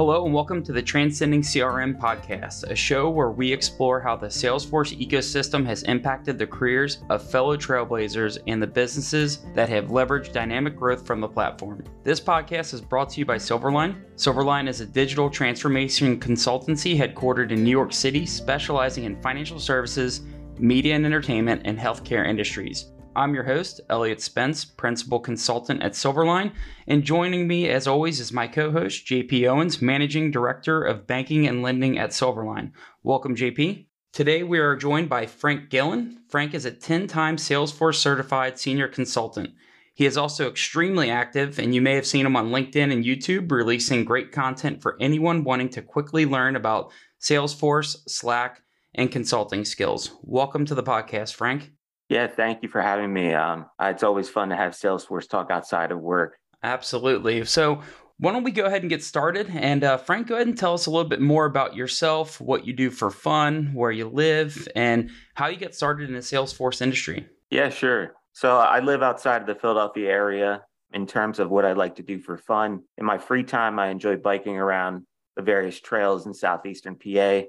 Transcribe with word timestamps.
Hello, 0.00 0.24
and 0.24 0.32
welcome 0.32 0.62
to 0.62 0.72
the 0.72 0.80
Transcending 0.80 1.42
CRM 1.42 2.00
podcast, 2.00 2.62
a 2.70 2.74
show 2.74 3.10
where 3.10 3.30
we 3.30 3.52
explore 3.52 4.00
how 4.00 4.16
the 4.16 4.28
Salesforce 4.28 4.98
ecosystem 4.98 5.66
has 5.66 5.82
impacted 5.82 6.38
the 6.38 6.46
careers 6.46 7.02
of 7.10 7.30
fellow 7.30 7.54
trailblazers 7.54 8.38
and 8.46 8.62
the 8.62 8.66
businesses 8.66 9.44
that 9.54 9.68
have 9.68 9.88
leveraged 9.88 10.32
dynamic 10.32 10.74
growth 10.74 11.06
from 11.06 11.20
the 11.20 11.28
platform. 11.28 11.84
This 12.02 12.18
podcast 12.18 12.72
is 12.72 12.80
brought 12.80 13.10
to 13.10 13.18
you 13.18 13.26
by 13.26 13.36
Silverline. 13.36 14.02
Silverline 14.16 14.70
is 14.70 14.80
a 14.80 14.86
digital 14.86 15.28
transformation 15.28 16.18
consultancy 16.18 16.96
headquartered 16.96 17.50
in 17.50 17.62
New 17.62 17.70
York 17.70 17.92
City, 17.92 18.24
specializing 18.24 19.04
in 19.04 19.20
financial 19.20 19.60
services, 19.60 20.22
media 20.58 20.94
and 20.94 21.04
entertainment, 21.04 21.60
and 21.66 21.78
healthcare 21.78 22.26
industries. 22.26 22.86
I'm 23.16 23.34
your 23.34 23.42
host, 23.42 23.80
Elliot 23.90 24.20
Spence, 24.20 24.64
Principal 24.64 25.18
Consultant 25.18 25.82
at 25.82 25.92
Silverline, 25.92 26.52
and 26.86 27.02
joining 27.02 27.48
me, 27.48 27.68
as 27.68 27.88
always, 27.88 28.20
is 28.20 28.32
my 28.32 28.46
co 28.46 28.70
host, 28.70 29.04
JP 29.04 29.48
Owens, 29.48 29.82
Managing 29.82 30.30
Director 30.30 30.84
of 30.84 31.08
Banking 31.08 31.44
and 31.48 31.60
Lending 31.60 31.98
at 31.98 32.10
Silverline. 32.10 32.70
Welcome, 33.02 33.34
JP. 33.34 33.86
Today, 34.12 34.44
we 34.44 34.60
are 34.60 34.76
joined 34.76 35.08
by 35.08 35.26
Frank 35.26 35.70
Gillen. 35.70 36.22
Frank 36.28 36.54
is 36.54 36.64
a 36.64 36.70
10 36.70 37.08
time 37.08 37.36
Salesforce 37.36 37.96
certified 37.96 38.60
senior 38.60 38.86
consultant. 38.86 39.50
He 39.92 40.06
is 40.06 40.16
also 40.16 40.48
extremely 40.48 41.10
active, 41.10 41.58
and 41.58 41.74
you 41.74 41.82
may 41.82 41.96
have 41.96 42.06
seen 42.06 42.24
him 42.24 42.36
on 42.36 42.50
LinkedIn 42.50 42.92
and 42.92 43.04
YouTube 43.04 43.50
releasing 43.50 44.04
great 44.04 44.30
content 44.30 44.82
for 44.82 44.96
anyone 45.00 45.42
wanting 45.42 45.68
to 45.70 45.82
quickly 45.82 46.26
learn 46.26 46.54
about 46.54 46.92
Salesforce, 47.20 48.08
Slack, 48.08 48.62
and 48.94 49.10
consulting 49.10 49.64
skills. 49.64 50.12
Welcome 50.22 50.64
to 50.66 50.76
the 50.76 50.84
podcast, 50.84 51.34
Frank. 51.34 51.72
Yeah, 52.10 52.26
thank 52.26 52.64
you 52.64 52.68
for 52.68 52.82
having 52.82 53.12
me. 53.12 53.32
Um, 53.34 53.66
it's 53.80 54.02
always 54.02 54.28
fun 54.28 54.48
to 54.48 54.56
have 54.56 54.72
Salesforce 54.72 55.28
talk 55.28 55.52
outside 55.52 55.92
of 55.92 56.00
work. 56.00 56.38
Absolutely. 56.64 57.44
So, 57.44 57.82
why 58.18 58.32
don't 58.32 58.42
we 58.42 58.50
go 58.50 58.66
ahead 58.66 58.82
and 58.82 58.90
get 58.90 59.02
started? 59.02 59.48
And 59.54 59.84
uh, 59.84 59.96
Frank, 59.96 60.26
go 60.26 60.34
ahead 60.34 60.48
and 60.48 60.58
tell 60.58 60.74
us 60.74 60.86
a 60.86 60.90
little 60.90 61.08
bit 61.08 61.20
more 61.20 61.46
about 61.46 61.76
yourself, 61.76 62.38
what 62.40 62.66
you 62.66 62.72
do 62.72 62.90
for 62.90 63.12
fun, 63.12 63.70
where 63.74 63.92
you 63.92 64.08
live, 64.08 64.66
and 64.74 65.10
how 65.34 65.46
you 65.46 65.56
get 65.56 65.74
started 65.74 66.08
in 66.08 66.14
the 66.14 66.20
Salesforce 66.20 66.82
industry. 66.82 67.26
Yeah, 67.48 67.68
sure. 67.70 68.16
So, 68.32 68.56
I 68.56 68.80
live 68.80 69.04
outside 69.04 69.42
of 69.42 69.46
the 69.46 69.54
Philadelphia 69.54 70.10
area. 70.10 70.64
In 70.92 71.06
terms 71.06 71.38
of 71.38 71.48
what 71.48 71.64
I 71.64 71.74
like 71.74 71.94
to 71.96 72.02
do 72.02 72.18
for 72.18 72.36
fun, 72.36 72.82
in 72.98 73.06
my 73.06 73.18
free 73.18 73.44
time, 73.44 73.78
I 73.78 73.90
enjoy 73.90 74.16
biking 74.16 74.56
around 74.56 75.06
the 75.36 75.42
various 75.42 75.80
trails 75.80 76.26
in 76.26 76.34
southeastern 76.34 76.96
PA, 76.96 77.42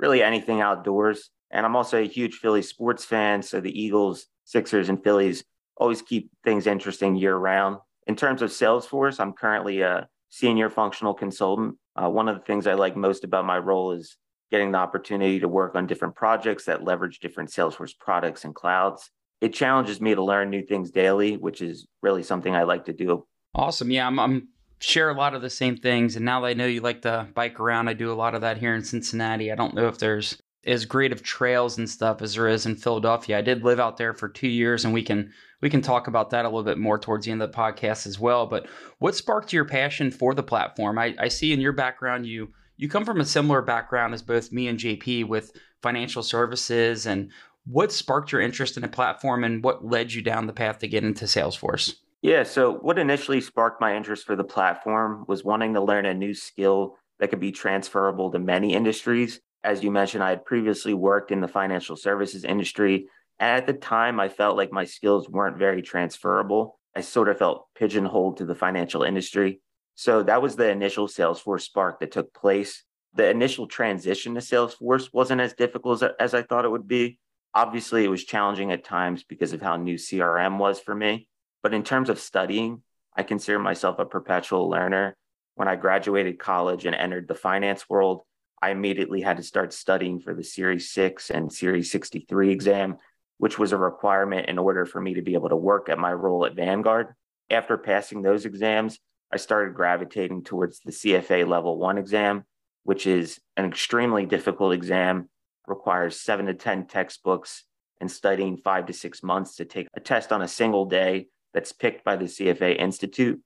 really 0.00 0.24
anything 0.24 0.60
outdoors. 0.60 1.30
And 1.50 1.64
I'm 1.64 1.76
also 1.76 1.98
a 1.98 2.06
huge 2.06 2.34
Philly 2.36 2.62
sports 2.62 3.04
fan. 3.04 3.42
So 3.42 3.60
the 3.60 3.80
Eagles, 3.80 4.26
Sixers, 4.44 4.88
and 4.88 5.02
Phillies 5.02 5.44
always 5.76 6.02
keep 6.02 6.30
things 6.44 6.66
interesting 6.66 7.16
year 7.16 7.36
round. 7.36 7.78
In 8.06 8.16
terms 8.16 8.42
of 8.42 8.50
Salesforce, 8.50 9.20
I'm 9.20 9.32
currently 9.32 9.80
a 9.80 10.08
senior 10.30 10.70
functional 10.70 11.14
consultant. 11.14 11.76
Uh, 11.96 12.08
one 12.08 12.28
of 12.28 12.36
the 12.36 12.44
things 12.44 12.66
I 12.66 12.74
like 12.74 12.96
most 12.96 13.24
about 13.24 13.44
my 13.44 13.58
role 13.58 13.92
is 13.92 14.16
getting 14.50 14.72
the 14.72 14.78
opportunity 14.78 15.40
to 15.40 15.48
work 15.48 15.74
on 15.74 15.86
different 15.86 16.14
projects 16.14 16.64
that 16.64 16.84
leverage 16.84 17.18
different 17.20 17.50
Salesforce 17.50 17.92
products 17.98 18.44
and 18.44 18.54
clouds. 18.54 19.10
It 19.40 19.52
challenges 19.52 20.00
me 20.00 20.14
to 20.14 20.22
learn 20.22 20.50
new 20.50 20.62
things 20.62 20.90
daily, 20.90 21.36
which 21.36 21.60
is 21.60 21.86
really 22.02 22.22
something 22.22 22.54
I 22.54 22.64
like 22.64 22.86
to 22.86 22.92
do. 22.92 23.26
Awesome. 23.54 23.90
Yeah, 23.90 24.06
I'm, 24.06 24.18
I'm 24.18 24.48
share 24.80 25.10
a 25.10 25.14
lot 25.14 25.34
of 25.34 25.42
the 25.42 25.50
same 25.50 25.76
things. 25.76 26.16
And 26.16 26.24
now 26.24 26.40
that 26.40 26.48
I 26.48 26.54
know 26.54 26.66
you 26.66 26.80
like 26.80 27.02
to 27.02 27.28
bike 27.34 27.60
around, 27.60 27.88
I 27.88 27.92
do 27.92 28.12
a 28.12 28.14
lot 28.14 28.34
of 28.34 28.40
that 28.40 28.58
here 28.58 28.74
in 28.74 28.84
Cincinnati. 28.84 29.52
I 29.52 29.54
don't 29.54 29.74
know 29.74 29.88
if 29.88 29.98
there's 29.98 30.40
as 30.66 30.84
great 30.84 31.12
of 31.12 31.22
trails 31.22 31.78
and 31.78 31.88
stuff 31.88 32.20
as 32.20 32.34
there 32.34 32.48
is 32.48 32.66
in 32.66 32.76
Philadelphia. 32.76 33.38
I 33.38 33.42
did 33.42 33.64
live 33.64 33.80
out 33.80 33.96
there 33.96 34.12
for 34.12 34.28
two 34.28 34.48
years, 34.48 34.84
and 34.84 34.92
we 34.92 35.02
can 35.02 35.32
we 35.60 35.70
can 35.70 35.82
talk 35.82 36.06
about 36.06 36.30
that 36.30 36.44
a 36.44 36.48
little 36.48 36.62
bit 36.62 36.78
more 36.78 36.98
towards 36.98 37.26
the 37.26 37.32
end 37.32 37.42
of 37.42 37.50
the 37.50 37.56
podcast 37.56 38.06
as 38.06 38.18
well. 38.18 38.46
But 38.46 38.66
what 38.98 39.14
sparked 39.14 39.52
your 39.52 39.64
passion 39.64 40.10
for 40.10 40.34
the 40.34 40.42
platform? 40.42 40.98
I, 40.98 41.14
I 41.18 41.28
see 41.28 41.52
in 41.52 41.60
your 41.60 41.72
background 41.72 42.26
you 42.26 42.52
you 42.76 42.88
come 42.88 43.04
from 43.04 43.20
a 43.20 43.24
similar 43.24 43.62
background 43.62 44.14
as 44.14 44.22
both 44.22 44.52
me 44.52 44.68
and 44.68 44.78
JP 44.78 45.28
with 45.28 45.52
financial 45.82 46.22
services. 46.22 47.06
And 47.06 47.30
what 47.64 47.92
sparked 47.92 48.32
your 48.32 48.40
interest 48.40 48.76
in 48.76 48.82
the 48.82 48.88
platform, 48.88 49.44
and 49.44 49.62
what 49.62 49.84
led 49.84 50.12
you 50.12 50.22
down 50.22 50.46
the 50.46 50.52
path 50.52 50.78
to 50.78 50.88
get 50.88 51.04
into 51.04 51.26
Salesforce? 51.26 51.94
Yeah, 52.22 52.42
so 52.42 52.74
what 52.74 52.98
initially 52.98 53.40
sparked 53.40 53.80
my 53.80 53.96
interest 53.96 54.26
for 54.26 54.34
the 54.34 54.44
platform 54.44 55.24
was 55.28 55.44
wanting 55.44 55.74
to 55.74 55.80
learn 55.80 56.04
a 56.04 56.14
new 56.14 56.34
skill 56.34 56.96
that 57.20 57.28
could 57.28 57.40
be 57.40 57.52
transferable 57.52 58.30
to 58.32 58.38
many 58.38 58.74
industries 58.74 59.40
as 59.64 59.82
you 59.82 59.90
mentioned, 59.90 60.22
I 60.22 60.30
had 60.30 60.44
previously 60.44 60.94
worked 60.94 61.30
in 61.30 61.40
the 61.40 61.48
financial 61.48 61.96
services 61.96 62.44
industry. 62.44 63.08
And 63.38 63.50
at 63.50 63.66
the 63.66 63.72
time, 63.72 64.20
I 64.20 64.28
felt 64.28 64.56
like 64.56 64.72
my 64.72 64.84
skills 64.84 65.28
weren't 65.28 65.58
very 65.58 65.82
transferable. 65.82 66.78
I 66.96 67.00
sort 67.00 67.28
of 67.28 67.38
felt 67.38 67.66
pigeonholed 67.74 68.38
to 68.38 68.44
the 68.44 68.54
financial 68.54 69.02
industry. 69.02 69.60
So 69.94 70.22
that 70.22 70.42
was 70.42 70.56
the 70.56 70.70
initial 70.70 71.08
Salesforce 71.08 71.62
spark 71.62 72.00
that 72.00 72.12
took 72.12 72.32
place. 72.32 72.84
The 73.14 73.28
initial 73.28 73.66
transition 73.66 74.34
to 74.34 74.40
Salesforce 74.40 75.10
wasn't 75.12 75.40
as 75.40 75.54
difficult 75.54 76.02
as, 76.02 76.10
as 76.20 76.34
I 76.34 76.42
thought 76.42 76.64
it 76.64 76.70
would 76.70 76.88
be. 76.88 77.18
Obviously, 77.54 78.04
it 78.04 78.08
was 78.08 78.24
challenging 78.24 78.70
at 78.70 78.84
times 78.84 79.24
because 79.24 79.52
of 79.52 79.62
how 79.62 79.76
new 79.76 79.96
CRM 79.96 80.58
was 80.58 80.78
for 80.78 80.94
me. 80.94 81.28
But 81.62 81.74
in 81.74 81.82
terms 81.82 82.10
of 82.10 82.20
studying, 82.20 82.82
I 83.16 83.24
consider 83.24 83.58
myself 83.58 83.98
a 83.98 84.04
perpetual 84.04 84.68
learner. 84.70 85.16
When 85.56 85.66
I 85.66 85.74
graduated 85.74 86.38
college 86.38 86.86
and 86.86 86.94
entered 86.94 87.26
the 87.26 87.34
finance 87.34 87.88
world, 87.88 88.22
I 88.60 88.70
immediately 88.70 89.20
had 89.20 89.36
to 89.36 89.42
start 89.42 89.72
studying 89.72 90.20
for 90.20 90.34
the 90.34 90.42
Series 90.42 90.90
6 90.90 91.30
and 91.30 91.52
Series 91.52 91.90
63 91.92 92.50
exam, 92.50 92.96
which 93.38 93.58
was 93.58 93.72
a 93.72 93.76
requirement 93.76 94.48
in 94.48 94.58
order 94.58 94.84
for 94.84 95.00
me 95.00 95.14
to 95.14 95.22
be 95.22 95.34
able 95.34 95.48
to 95.50 95.56
work 95.56 95.88
at 95.88 95.98
my 95.98 96.12
role 96.12 96.44
at 96.44 96.56
Vanguard. 96.56 97.14
After 97.50 97.78
passing 97.78 98.22
those 98.22 98.44
exams, 98.44 98.98
I 99.32 99.36
started 99.36 99.74
gravitating 99.74 100.42
towards 100.44 100.80
the 100.80 100.90
CFA 100.90 101.46
level 101.46 101.78
one 101.78 101.98
exam, 101.98 102.44
which 102.82 103.06
is 103.06 103.40
an 103.56 103.64
extremely 103.64 104.26
difficult 104.26 104.72
exam, 104.72 105.28
requires 105.66 106.20
seven 106.20 106.46
to 106.46 106.54
10 106.54 106.86
textbooks 106.86 107.64
and 108.00 108.10
studying 108.10 108.56
five 108.56 108.86
to 108.86 108.92
six 108.92 109.22
months 109.22 109.56
to 109.56 109.64
take 109.64 109.86
a 109.94 110.00
test 110.00 110.32
on 110.32 110.42
a 110.42 110.48
single 110.48 110.86
day 110.86 111.28
that's 111.54 111.72
picked 111.72 112.04
by 112.04 112.16
the 112.16 112.24
CFA 112.24 112.78
Institute. 112.78 113.40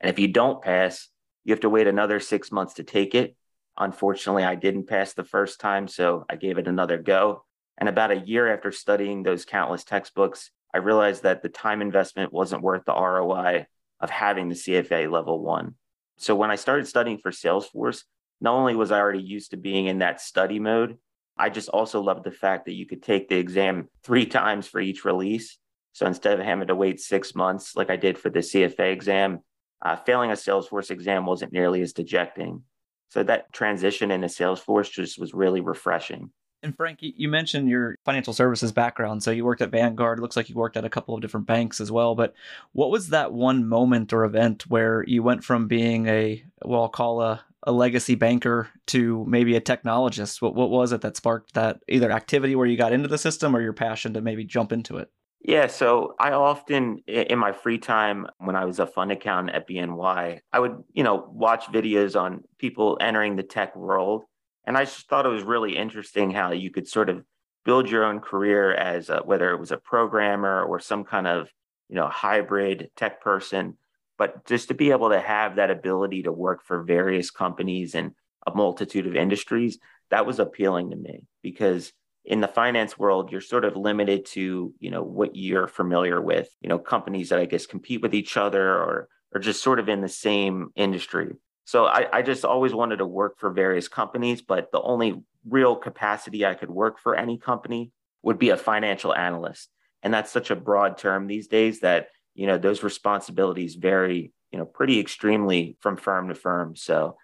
And 0.00 0.10
if 0.10 0.18
you 0.18 0.28
don't 0.28 0.62
pass, 0.62 1.08
you 1.44 1.52
have 1.52 1.60
to 1.60 1.70
wait 1.70 1.86
another 1.86 2.18
six 2.18 2.50
months 2.50 2.74
to 2.74 2.84
take 2.84 3.14
it 3.14 3.36
Unfortunately, 3.78 4.44
I 4.44 4.54
didn't 4.54 4.86
pass 4.86 5.12
the 5.12 5.24
first 5.24 5.60
time, 5.60 5.86
so 5.88 6.24
I 6.30 6.36
gave 6.36 6.58
it 6.58 6.68
another 6.68 6.98
go. 6.98 7.44
And 7.78 7.88
about 7.88 8.10
a 8.10 8.20
year 8.20 8.52
after 8.52 8.72
studying 8.72 9.22
those 9.22 9.44
countless 9.44 9.84
textbooks, 9.84 10.50
I 10.74 10.78
realized 10.78 11.22
that 11.24 11.42
the 11.42 11.48
time 11.48 11.82
investment 11.82 12.32
wasn't 12.32 12.62
worth 12.62 12.84
the 12.84 12.94
ROI 12.94 13.66
of 14.00 14.10
having 14.10 14.48
the 14.48 14.54
CFA 14.54 15.10
level 15.10 15.42
one. 15.42 15.74
So 16.18 16.34
when 16.34 16.50
I 16.50 16.56
started 16.56 16.86
studying 16.86 17.18
for 17.18 17.30
Salesforce, 17.30 18.04
not 18.40 18.54
only 18.54 18.74
was 18.74 18.90
I 18.90 18.98
already 18.98 19.22
used 19.22 19.50
to 19.50 19.56
being 19.56 19.86
in 19.86 19.98
that 19.98 20.20
study 20.20 20.58
mode, 20.58 20.98
I 21.36 21.50
just 21.50 21.68
also 21.68 22.00
loved 22.00 22.24
the 22.24 22.30
fact 22.30 22.64
that 22.66 22.74
you 22.74 22.86
could 22.86 23.02
take 23.02 23.28
the 23.28 23.36
exam 23.36 23.88
three 24.02 24.26
times 24.40 24.66
for 24.66 24.80
each 24.80 25.04
release. 25.04 25.58
So 25.92 26.06
instead 26.06 26.38
of 26.38 26.44
having 26.44 26.68
to 26.68 26.74
wait 26.74 27.00
six 27.00 27.34
months 27.34 27.76
like 27.76 27.90
I 27.90 27.96
did 27.96 28.18
for 28.18 28.30
the 28.30 28.40
CFA 28.40 28.92
exam, 28.92 29.40
uh, 29.82 29.96
failing 29.96 30.30
a 30.30 30.34
Salesforce 30.34 30.90
exam 30.90 31.26
wasn't 31.26 31.52
nearly 31.52 31.82
as 31.82 31.92
dejecting. 31.92 32.62
So 33.08 33.22
that 33.22 33.52
transition 33.52 34.10
into 34.10 34.26
Salesforce 34.26 34.90
just 34.90 35.18
was 35.18 35.32
really 35.34 35.60
refreshing. 35.60 36.30
And 36.62 36.74
Frank, 36.74 36.98
you 37.00 37.28
mentioned 37.28 37.68
your 37.68 37.96
financial 38.04 38.32
services 38.32 38.72
background. 38.72 39.22
So 39.22 39.30
you 39.30 39.44
worked 39.44 39.62
at 39.62 39.70
Vanguard. 39.70 40.18
Looks 40.18 40.36
like 40.36 40.48
you 40.48 40.56
worked 40.56 40.76
at 40.76 40.84
a 40.84 40.90
couple 40.90 41.14
of 41.14 41.20
different 41.20 41.46
banks 41.46 41.80
as 41.80 41.92
well. 41.92 42.14
But 42.14 42.34
what 42.72 42.90
was 42.90 43.10
that 43.10 43.32
one 43.32 43.68
moment 43.68 44.12
or 44.12 44.24
event 44.24 44.68
where 44.68 45.04
you 45.06 45.22
went 45.22 45.44
from 45.44 45.68
being 45.68 46.06
a, 46.08 46.42
well, 46.64 46.82
I'll 46.82 46.88
call 46.88 47.20
a, 47.20 47.44
a 47.62 47.72
legacy 47.72 48.14
banker 48.14 48.68
to 48.88 49.24
maybe 49.28 49.54
a 49.54 49.60
technologist? 49.60 50.42
What, 50.42 50.54
what 50.54 50.70
was 50.70 50.92
it 50.92 51.02
that 51.02 51.16
sparked 51.16 51.54
that 51.54 51.80
either 51.88 52.10
activity 52.10 52.56
where 52.56 52.66
you 52.66 52.76
got 52.76 52.92
into 52.92 53.08
the 53.08 53.18
system 53.18 53.54
or 53.54 53.60
your 53.60 53.74
passion 53.74 54.14
to 54.14 54.20
maybe 54.20 54.44
jump 54.44 54.72
into 54.72 54.96
it? 54.96 55.10
Yeah, 55.46 55.68
so 55.68 56.16
I 56.18 56.32
often 56.32 56.98
in 57.06 57.38
my 57.38 57.52
free 57.52 57.78
time 57.78 58.26
when 58.38 58.56
I 58.56 58.64
was 58.64 58.80
a 58.80 58.86
fund 58.86 59.12
accountant 59.12 59.54
at 59.54 59.68
BNY, 59.68 60.40
I 60.52 60.58
would, 60.58 60.82
you 60.92 61.04
know, 61.04 61.30
watch 61.30 61.66
videos 61.66 62.20
on 62.20 62.42
people 62.58 62.98
entering 63.00 63.36
the 63.36 63.44
tech 63.44 63.76
world. 63.76 64.24
And 64.64 64.76
I 64.76 64.86
just 64.86 65.08
thought 65.08 65.24
it 65.24 65.28
was 65.28 65.44
really 65.44 65.76
interesting 65.76 66.32
how 66.32 66.50
you 66.50 66.72
could 66.72 66.88
sort 66.88 67.08
of 67.08 67.22
build 67.64 67.88
your 67.88 68.02
own 68.02 68.18
career 68.18 68.74
as 68.74 69.08
a, 69.08 69.18
whether 69.18 69.52
it 69.52 69.60
was 69.60 69.70
a 69.70 69.76
programmer 69.76 70.64
or 70.64 70.80
some 70.80 71.04
kind 71.04 71.28
of, 71.28 71.48
you 71.88 71.94
know, 71.94 72.08
hybrid 72.08 72.90
tech 72.96 73.20
person, 73.20 73.78
but 74.18 74.46
just 74.46 74.66
to 74.66 74.74
be 74.74 74.90
able 74.90 75.10
to 75.10 75.20
have 75.20 75.56
that 75.56 75.70
ability 75.70 76.24
to 76.24 76.32
work 76.32 76.64
for 76.64 76.82
various 76.82 77.30
companies 77.30 77.94
and 77.94 78.16
a 78.48 78.50
multitude 78.52 79.06
of 79.06 79.14
industries, 79.14 79.78
that 80.10 80.26
was 80.26 80.40
appealing 80.40 80.90
to 80.90 80.96
me 80.96 81.22
because 81.40 81.92
in 82.26 82.40
the 82.40 82.48
finance 82.48 82.98
world 82.98 83.30
you're 83.30 83.40
sort 83.40 83.64
of 83.64 83.76
limited 83.76 84.26
to 84.26 84.74
you 84.80 84.90
know 84.90 85.02
what 85.02 85.36
you're 85.36 85.68
familiar 85.68 86.20
with 86.20 86.48
you 86.60 86.68
know 86.68 86.78
companies 86.78 87.28
that 87.28 87.38
i 87.38 87.44
guess 87.44 87.66
compete 87.66 88.02
with 88.02 88.14
each 88.14 88.36
other 88.36 88.74
or 88.74 89.08
or 89.32 89.40
just 89.40 89.62
sort 89.62 89.78
of 89.78 89.88
in 89.88 90.00
the 90.00 90.08
same 90.08 90.70
industry. 90.76 91.34
So 91.64 91.84
I, 91.84 92.06
I 92.12 92.22
just 92.22 92.44
always 92.44 92.72
wanted 92.72 92.98
to 92.98 93.06
work 93.06 93.38
for 93.38 93.50
various 93.50 93.88
companies 93.88 94.42
but 94.42 94.70
the 94.72 94.80
only 94.80 95.22
real 95.48 95.76
capacity 95.76 96.44
i 96.44 96.54
could 96.54 96.70
work 96.70 96.98
for 96.98 97.14
any 97.14 97.38
company 97.38 97.92
would 98.22 98.38
be 98.38 98.50
a 98.50 98.56
financial 98.56 99.14
analyst. 99.14 99.68
And 100.02 100.12
that's 100.12 100.32
such 100.32 100.50
a 100.50 100.56
broad 100.56 100.98
term 100.98 101.26
these 101.26 101.48
days 101.48 101.80
that 101.80 102.08
you 102.34 102.46
know 102.46 102.58
those 102.58 102.82
responsibilities 102.82 103.76
vary 103.76 104.32
you 104.50 104.58
know 104.58 104.66
pretty 104.66 104.98
extremely 105.00 105.76
from 105.80 105.96
firm 105.96 106.28
to 106.28 106.34
firm. 106.34 106.76
So 106.76 107.16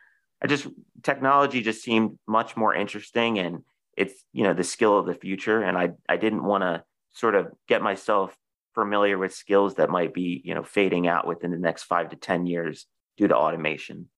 I 0.43 0.47
just 0.47 0.67
technology 1.03 1.63
just 1.63 1.83
seemed 1.83 2.19
much 2.27 2.57
more 2.57 2.75
interesting 2.75 3.39
and 3.39 3.63
it's 3.97 4.25
you 4.33 4.45
know 4.45 4.55
the 4.55 4.65
skill 4.65 4.99
of 4.99 5.07
the 5.07 5.15
future 5.15 5.63
and 5.63 5.77
I 5.77 5.93
I 6.09 6.17
didn't 6.17 6.45
want 6.45 6.63
to 6.63 6.85
sort 7.13 7.35
of 7.35 7.53
get 7.69 7.83
myself 7.83 8.37
familiar 8.75 9.19
with 9.19 9.35
skills 9.35 9.75
that 9.75 9.91
might 9.91 10.15
be 10.15 10.41
you 10.45 10.55
know 10.55 10.63
fading 10.63 11.07
out 11.07 11.27
within 11.27 11.51
the 11.51 11.59
next 11.59 11.85
5 11.85 12.11
to 12.11 12.17
10 12.17 12.47
years 12.47 12.87
due 13.17 13.29
to 13.29 13.37
automation. 13.37 14.09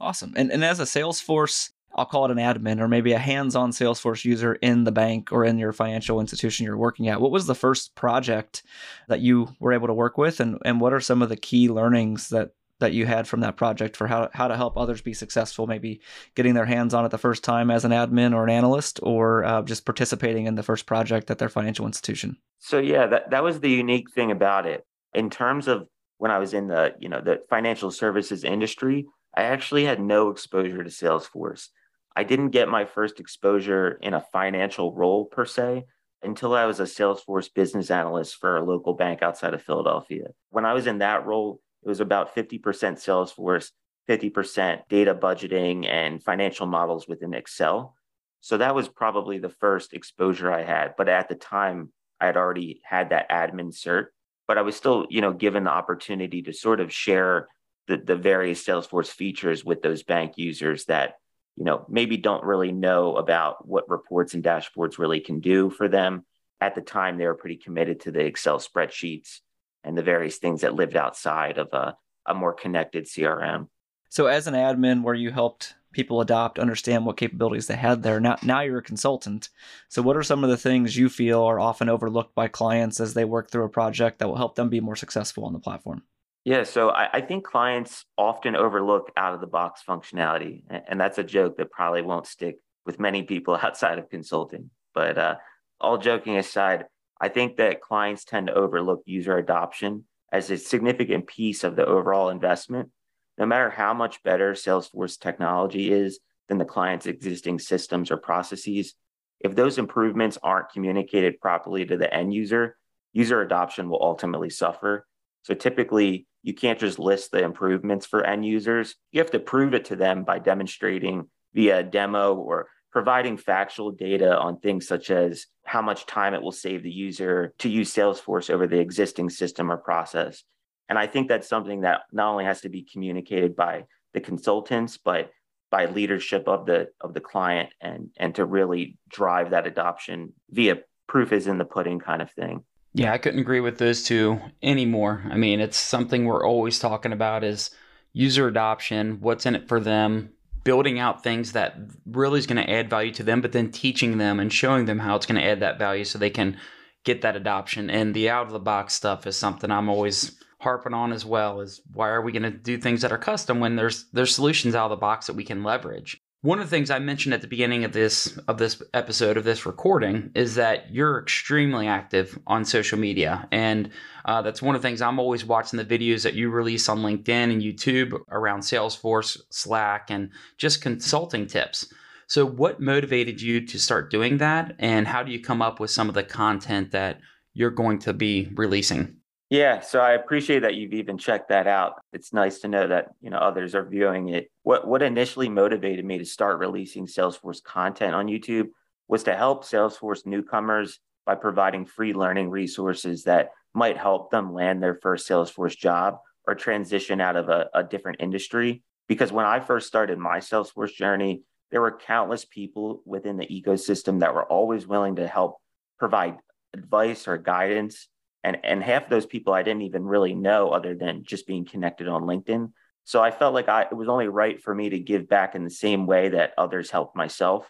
Awesome. 0.00 0.32
And 0.36 0.50
and 0.50 0.64
as 0.64 0.80
a 0.80 0.84
Salesforce 0.84 1.70
I'll 1.94 2.06
call 2.06 2.24
it 2.24 2.30
an 2.30 2.38
admin 2.38 2.80
or 2.80 2.88
maybe 2.88 3.12
a 3.12 3.18
hands-on 3.18 3.72
Salesforce 3.72 4.24
user 4.24 4.54
in 4.54 4.84
the 4.84 4.92
bank 4.92 5.32
or 5.32 5.44
in 5.44 5.58
your 5.58 5.72
financial 5.72 6.20
institution 6.20 6.64
you're 6.64 6.76
working 6.76 7.08
at. 7.08 7.20
What 7.20 7.32
was 7.32 7.46
the 7.46 7.54
first 7.54 7.94
project 7.94 8.62
that 9.08 9.20
you 9.20 9.48
were 9.58 9.72
able 9.72 9.88
to 9.88 9.94
work 9.94 10.16
with 10.16 10.40
and, 10.40 10.58
and 10.64 10.80
what 10.80 10.92
are 10.92 11.00
some 11.00 11.20
of 11.20 11.28
the 11.28 11.36
key 11.36 11.68
learnings 11.68 12.28
that 12.28 12.52
that 12.80 12.92
you 12.92 13.06
had 13.06 13.28
from 13.28 13.40
that 13.40 13.56
project 13.56 13.96
for 13.96 14.06
how, 14.06 14.28
how 14.32 14.48
to 14.48 14.56
help 14.56 14.76
others 14.76 15.00
be 15.00 15.14
successful, 15.14 15.66
maybe 15.66 16.00
getting 16.34 16.54
their 16.54 16.66
hands 16.66 16.92
on 16.92 17.04
it 17.04 17.10
the 17.10 17.18
first 17.18 17.44
time 17.44 17.70
as 17.70 17.84
an 17.84 17.92
admin 17.92 18.34
or 18.34 18.44
an 18.44 18.50
analyst, 18.50 19.00
or 19.02 19.44
uh, 19.44 19.62
just 19.62 19.84
participating 19.84 20.46
in 20.46 20.54
the 20.56 20.62
first 20.62 20.86
project 20.86 21.30
at 21.30 21.38
their 21.38 21.48
financial 21.48 21.86
institution? 21.86 22.36
So 22.58 22.78
yeah, 22.78 23.06
that, 23.06 23.30
that 23.30 23.42
was 23.42 23.60
the 23.60 23.70
unique 23.70 24.10
thing 24.10 24.30
about 24.30 24.66
it. 24.66 24.84
In 25.14 25.30
terms 25.30 25.68
of 25.68 25.88
when 26.18 26.30
I 26.30 26.38
was 26.38 26.52
in 26.52 26.68
the 26.68 26.94
you 27.00 27.08
know 27.08 27.20
the 27.20 27.40
financial 27.48 27.90
services 27.90 28.44
industry, 28.44 29.06
I 29.34 29.44
actually 29.44 29.84
had 29.84 30.00
no 30.00 30.28
exposure 30.28 30.84
to 30.84 30.90
Salesforce. 30.90 31.68
I 32.14 32.24
didn't 32.24 32.50
get 32.50 32.68
my 32.68 32.84
first 32.84 33.20
exposure 33.20 33.98
in 34.02 34.14
a 34.14 34.20
financial 34.20 34.94
role 34.94 35.24
per 35.24 35.46
se 35.46 35.84
until 36.22 36.54
I 36.54 36.66
was 36.66 36.80
a 36.80 36.84
Salesforce 36.84 37.52
business 37.52 37.90
analyst 37.90 38.36
for 38.36 38.56
a 38.56 38.64
local 38.64 38.94
bank 38.94 39.22
outside 39.22 39.54
of 39.54 39.62
Philadelphia. 39.62 40.28
When 40.50 40.66
I 40.66 40.74
was 40.74 40.86
in 40.86 40.98
that 40.98 41.24
role, 41.24 41.60
it 41.84 41.88
was 41.88 42.00
about 42.00 42.34
50% 42.34 42.60
Salesforce, 42.60 43.70
50% 44.08 44.88
data 44.88 45.14
budgeting 45.14 45.86
and 45.88 46.22
financial 46.22 46.66
models 46.66 47.08
within 47.08 47.34
Excel. 47.34 47.94
So 48.40 48.58
that 48.58 48.74
was 48.74 48.88
probably 48.88 49.38
the 49.38 49.48
first 49.48 49.92
exposure 49.92 50.50
I 50.50 50.62
had. 50.62 50.94
But 50.96 51.08
at 51.08 51.28
the 51.28 51.34
time, 51.34 51.92
I 52.20 52.26
had 52.26 52.36
already 52.36 52.80
had 52.84 53.10
that 53.10 53.30
admin 53.30 53.72
cert, 53.72 54.06
but 54.46 54.58
I 54.58 54.62
was 54.62 54.76
still, 54.76 55.06
you 55.10 55.20
know, 55.20 55.32
given 55.32 55.64
the 55.64 55.70
opportunity 55.70 56.42
to 56.42 56.52
sort 56.52 56.80
of 56.80 56.92
share 56.92 57.48
the, 57.86 57.96
the 57.96 58.16
various 58.16 58.64
Salesforce 58.64 59.08
features 59.08 59.64
with 59.64 59.82
those 59.82 60.02
bank 60.02 60.34
users 60.36 60.84
that, 60.86 61.14
you 61.56 61.64
know, 61.64 61.84
maybe 61.88 62.16
don't 62.16 62.44
really 62.44 62.72
know 62.72 63.16
about 63.16 63.66
what 63.66 63.88
reports 63.88 64.34
and 64.34 64.44
dashboards 64.44 64.98
really 64.98 65.20
can 65.20 65.40
do 65.40 65.70
for 65.70 65.88
them. 65.88 66.24
At 66.60 66.74
the 66.74 66.82
time, 66.82 67.16
they 67.16 67.26
were 67.26 67.34
pretty 67.34 67.56
committed 67.56 68.00
to 68.00 68.10
the 68.10 68.20
Excel 68.20 68.58
spreadsheets 68.58 69.40
and 69.84 69.96
the 69.96 70.02
various 70.02 70.38
things 70.38 70.60
that 70.60 70.74
lived 70.74 70.96
outside 70.96 71.58
of 71.58 71.68
a, 71.72 71.96
a 72.26 72.34
more 72.34 72.52
connected 72.52 73.06
CRM. 73.06 73.68
So, 74.08 74.26
as 74.26 74.46
an 74.46 74.54
admin, 74.54 75.02
where 75.02 75.14
you 75.14 75.30
helped 75.30 75.74
people 75.92 76.20
adopt, 76.20 76.58
understand 76.58 77.06
what 77.06 77.16
capabilities 77.16 77.66
they 77.66 77.76
had 77.76 78.02
there, 78.02 78.20
now, 78.20 78.36
now 78.42 78.60
you're 78.60 78.78
a 78.78 78.82
consultant. 78.82 79.48
So, 79.88 80.02
what 80.02 80.16
are 80.16 80.22
some 80.22 80.42
of 80.44 80.50
the 80.50 80.56
things 80.56 80.96
you 80.96 81.08
feel 81.08 81.42
are 81.42 81.60
often 81.60 81.88
overlooked 81.88 82.34
by 82.34 82.48
clients 82.48 83.00
as 83.00 83.14
they 83.14 83.24
work 83.24 83.50
through 83.50 83.64
a 83.64 83.68
project 83.68 84.18
that 84.18 84.28
will 84.28 84.36
help 84.36 84.56
them 84.56 84.68
be 84.68 84.80
more 84.80 84.96
successful 84.96 85.44
on 85.44 85.52
the 85.52 85.60
platform? 85.60 86.02
Yeah, 86.44 86.64
so 86.64 86.90
I, 86.90 87.08
I 87.18 87.20
think 87.20 87.44
clients 87.44 88.06
often 88.16 88.56
overlook 88.56 89.12
out 89.16 89.34
of 89.34 89.40
the 89.40 89.46
box 89.46 89.82
functionality. 89.86 90.62
And 90.88 90.98
that's 90.98 91.18
a 91.18 91.24
joke 91.24 91.58
that 91.58 91.70
probably 91.70 92.02
won't 92.02 92.26
stick 92.26 92.58
with 92.86 92.98
many 92.98 93.22
people 93.22 93.56
outside 93.62 93.98
of 93.98 94.08
consulting. 94.08 94.70
But 94.94 95.18
uh, 95.18 95.36
all 95.80 95.98
joking 95.98 96.36
aside, 96.36 96.86
I 97.20 97.28
think 97.28 97.56
that 97.56 97.82
clients 97.82 98.24
tend 98.24 98.46
to 98.46 98.54
overlook 98.54 99.02
user 99.04 99.36
adoption 99.36 100.04
as 100.32 100.50
a 100.50 100.56
significant 100.56 101.26
piece 101.26 101.64
of 101.64 101.76
the 101.76 101.84
overall 101.84 102.30
investment. 102.30 102.90
No 103.36 103.46
matter 103.46 103.70
how 103.70 103.92
much 103.94 104.22
better 104.22 104.52
Salesforce 104.52 105.18
technology 105.18 105.92
is 105.92 106.20
than 106.48 106.58
the 106.58 106.64
client's 106.64 107.06
existing 107.06 107.58
systems 107.58 108.10
or 108.10 108.16
processes, 108.16 108.94
if 109.40 109.54
those 109.54 109.78
improvements 109.78 110.38
aren't 110.42 110.70
communicated 110.70 111.40
properly 111.40 111.84
to 111.86 111.96
the 111.96 112.12
end 112.12 112.32
user, 112.32 112.76
user 113.12 113.40
adoption 113.40 113.88
will 113.88 114.02
ultimately 114.02 114.50
suffer. 114.50 115.06
So 115.42 115.54
typically, 115.54 116.26
you 116.42 116.54
can't 116.54 116.78
just 116.78 116.98
list 116.98 117.32
the 117.32 117.42
improvements 117.42 118.06
for 118.06 118.24
end 118.24 118.44
users. 118.46 118.94
You 119.12 119.20
have 119.20 119.30
to 119.32 119.38
prove 119.38 119.74
it 119.74 119.86
to 119.86 119.96
them 119.96 120.24
by 120.24 120.38
demonstrating 120.38 121.28
via 121.54 121.80
a 121.80 121.82
demo 121.82 122.34
or 122.34 122.68
providing 122.92 123.36
factual 123.36 123.90
data 123.90 124.36
on 124.36 124.58
things 124.58 124.86
such 124.86 125.10
as 125.10 125.46
how 125.64 125.80
much 125.80 126.06
time 126.06 126.34
it 126.34 126.42
will 126.42 126.52
save 126.52 126.82
the 126.82 126.90
user 126.90 127.54
to 127.58 127.68
use 127.68 127.94
Salesforce 127.94 128.50
over 128.50 128.66
the 128.66 128.80
existing 128.80 129.30
system 129.30 129.70
or 129.70 129.76
process. 129.76 130.42
And 130.88 130.98
I 130.98 131.06
think 131.06 131.28
that's 131.28 131.48
something 131.48 131.82
that 131.82 132.00
not 132.12 132.30
only 132.30 132.44
has 132.44 132.62
to 132.62 132.68
be 132.68 132.82
communicated 132.82 133.54
by 133.54 133.84
the 134.12 134.20
consultants, 134.20 134.96
but 134.96 135.30
by 135.70 135.86
leadership 135.86 136.48
of 136.48 136.66
the 136.66 136.88
of 137.00 137.14
the 137.14 137.20
client 137.20 137.70
and 137.80 138.10
and 138.16 138.34
to 138.34 138.44
really 138.44 138.98
drive 139.08 139.50
that 139.50 139.68
adoption 139.68 140.32
via 140.50 140.78
proof 141.06 141.32
is 141.32 141.46
in 141.46 141.58
the 141.58 141.64
pudding 141.64 142.00
kind 142.00 142.20
of 142.20 142.30
thing. 142.32 142.64
Yeah, 142.92 143.12
I 143.12 143.18
couldn't 143.18 143.38
agree 143.38 143.60
with 143.60 143.78
those 143.78 144.02
two 144.02 144.40
anymore. 144.62 145.22
I 145.30 145.36
mean, 145.36 145.60
it's 145.60 145.76
something 145.76 146.24
we're 146.24 146.44
always 146.44 146.80
talking 146.80 147.12
about 147.12 147.44
is 147.44 147.70
user 148.12 148.48
adoption, 148.48 149.18
what's 149.20 149.46
in 149.46 149.54
it 149.54 149.68
for 149.68 149.78
them, 149.78 150.30
building 150.64 150.98
out 150.98 151.22
things 151.22 151.52
that 151.52 151.76
really 152.06 152.38
is 152.38 152.46
going 152.46 152.64
to 152.64 152.70
add 152.70 152.90
value 152.90 153.12
to 153.12 153.22
them, 153.22 153.40
but 153.40 153.52
then 153.52 153.70
teaching 153.70 154.18
them 154.18 154.40
and 154.40 154.52
showing 154.52 154.84
them 154.84 154.98
how 154.98 155.16
it's 155.16 155.26
going 155.26 155.40
to 155.40 155.46
add 155.46 155.60
that 155.60 155.78
value 155.78 156.04
so 156.04 156.18
they 156.18 156.30
can 156.30 156.56
get 157.04 157.22
that 157.22 157.36
adoption. 157.36 157.90
And 157.90 158.14
the 158.14 158.28
out 158.28 158.46
of 158.46 158.52
the 158.52 158.58
box 158.58 158.94
stuff 158.94 159.26
is 159.26 159.36
something 159.36 159.70
I'm 159.70 159.88
always 159.88 160.36
harping 160.60 160.94
on 160.94 161.12
as 161.12 161.24
well 161.24 161.60
is 161.60 161.80
why 161.92 162.10
are 162.10 162.20
we 162.20 162.32
going 162.32 162.42
to 162.42 162.50
do 162.50 162.76
things 162.76 163.00
that 163.00 163.12
are 163.12 163.18
custom 163.18 163.60
when 163.60 163.76
there's 163.76 164.04
there's 164.12 164.34
solutions 164.34 164.74
out 164.74 164.84
of 164.84 164.90
the 164.90 164.96
box 164.96 165.26
that 165.26 165.36
we 165.36 165.44
can 165.44 165.64
leverage 165.64 166.20
one 166.42 166.58
of 166.58 166.70
the 166.70 166.74
things 166.74 166.90
I 166.90 166.98
mentioned 166.98 167.34
at 167.34 167.42
the 167.42 167.46
beginning 167.46 167.84
of 167.84 167.92
this 167.92 168.38
of 168.48 168.56
this 168.56 168.82
episode 168.94 169.36
of 169.36 169.44
this 169.44 169.66
recording 169.66 170.30
is 170.34 170.54
that 170.54 170.90
you're 170.90 171.20
extremely 171.20 171.86
active 171.86 172.38
on 172.46 172.64
social 172.64 172.98
media, 172.98 173.46
and 173.52 173.90
uh, 174.24 174.40
that's 174.40 174.62
one 174.62 174.74
of 174.74 174.80
the 174.80 174.88
things 174.88 175.02
I'm 175.02 175.18
always 175.18 175.44
watching 175.44 175.76
the 175.76 175.84
videos 175.84 176.22
that 176.22 176.32
you 176.32 176.48
release 176.48 176.88
on 176.88 177.00
LinkedIn 177.00 177.28
and 177.28 177.60
YouTube 177.60 178.18
around 178.30 178.60
Salesforce, 178.60 179.38
Slack, 179.50 180.10
and 180.10 180.30
just 180.56 180.80
consulting 180.80 181.46
tips. 181.46 181.92
So, 182.26 182.46
what 182.46 182.80
motivated 182.80 183.42
you 183.42 183.66
to 183.66 183.78
start 183.78 184.10
doing 184.10 184.38
that, 184.38 184.76
and 184.78 185.06
how 185.06 185.22
do 185.22 185.32
you 185.32 185.42
come 185.42 185.60
up 185.60 185.78
with 185.78 185.90
some 185.90 186.08
of 186.08 186.14
the 186.14 186.24
content 186.24 186.92
that 186.92 187.20
you're 187.52 187.70
going 187.70 187.98
to 188.00 188.14
be 188.14 188.48
releasing? 188.54 189.19
Yeah, 189.50 189.80
so 189.80 189.98
I 189.98 190.12
appreciate 190.12 190.60
that 190.60 190.76
you've 190.76 190.92
even 190.92 191.18
checked 191.18 191.48
that 191.48 191.66
out. 191.66 192.00
It's 192.12 192.32
nice 192.32 192.60
to 192.60 192.68
know 192.68 192.86
that 192.86 193.08
you 193.20 193.30
know 193.30 193.38
others 193.38 193.74
are 193.74 193.84
viewing 193.84 194.28
it. 194.28 194.48
What 194.62 194.86
what 194.86 195.02
initially 195.02 195.48
motivated 195.48 196.04
me 196.04 196.18
to 196.18 196.24
start 196.24 196.60
releasing 196.60 197.06
Salesforce 197.06 197.60
content 197.60 198.14
on 198.14 198.28
YouTube 198.28 198.68
was 199.08 199.24
to 199.24 199.34
help 199.34 199.64
Salesforce 199.64 200.24
newcomers 200.24 201.00
by 201.26 201.34
providing 201.34 201.84
free 201.84 202.12
learning 202.12 202.48
resources 202.48 203.24
that 203.24 203.50
might 203.74 203.96
help 203.96 204.30
them 204.30 204.54
land 204.54 204.80
their 204.80 204.94
first 204.94 205.28
Salesforce 205.28 205.76
job 205.76 206.18
or 206.46 206.54
transition 206.54 207.20
out 207.20 207.34
of 207.34 207.48
a, 207.48 207.68
a 207.74 207.82
different 207.82 208.20
industry. 208.20 208.84
Because 209.08 209.32
when 209.32 209.46
I 209.46 209.58
first 209.58 209.88
started 209.88 210.16
my 210.16 210.38
Salesforce 210.38 210.94
journey, 210.94 211.42
there 211.72 211.80
were 211.80 211.98
countless 211.98 212.44
people 212.44 213.02
within 213.04 213.36
the 213.36 213.46
ecosystem 213.46 214.20
that 214.20 214.32
were 214.32 214.44
always 214.44 214.86
willing 214.86 215.16
to 215.16 215.26
help 215.26 215.56
provide 215.98 216.36
advice 216.72 217.26
or 217.26 217.36
guidance 217.36 218.06
and 218.44 218.58
and 218.64 218.82
half 218.82 219.04
of 219.04 219.10
those 219.10 219.26
people 219.26 219.52
I 219.52 219.62
didn't 219.62 219.82
even 219.82 220.04
really 220.04 220.34
know 220.34 220.70
other 220.70 220.94
than 220.94 221.24
just 221.24 221.46
being 221.46 221.64
connected 221.64 222.08
on 222.08 222.22
LinkedIn. 222.22 222.72
So 223.04 223.22
I 223.22 223.30
felt 223.30 223.54
like 223.54 223.68
I, 223.68 223.82
it 223.82 223.96
was 223.96 224.08
only 224.08 224.28
right 224.28 224.62
for 224.62 224.74
me 224.74 224.90
to 224.90 224.98
give 224.98 225.28
back 225.28 225.54
in 225.54 225.64
the 225.64 225.70
same 225.70 226.06
way 226.06 226.28
that 226.30 226.52
others 226.56 226.90
helped 226.90 227.16
myself. 227.16 227.68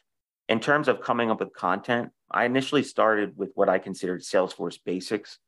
In 0.48 0.60
terms 0.60 0.88
of 0.88 1.00
coming 1.00 1.30
up 1.30 1.40
with 1.40 1.54
content, 1.54 2.10
I 2.30 2.44
initially 2.44 2.82
started 2.82 3.36
with 3.36 3.50
what 3.54 3.68
I 3.68 3.78
considered 3.78 4.22
Salesforce 4.22 4.78
basics, 4.84 5.38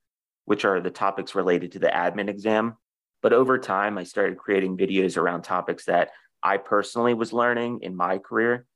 which 0.44 0.64
are 0.64 0.80
the 0.80 0.90
topics 0.90 1.34
related 1.34 1.72
to 1.72 1.78
the 1.78 1.88
admin 1.88 2.28
exam. 2.28 2.76
But 3.20 3.32
over 3.32 3.58
time, 3.58 3.98
I 3.98 4.04
started 4.04 4.38
creating 4.38 4.76
videos 4.76 5.16
around 5.16 5.42
topics 5.42 5.84
that 5.86 6.10
I 6.42 6.56
personally 6.56 7.14
was 7.14 7.32
learning 7.32 7.80
in 7.82 7.94
my 7.94 8.18
career. 8.18 8.66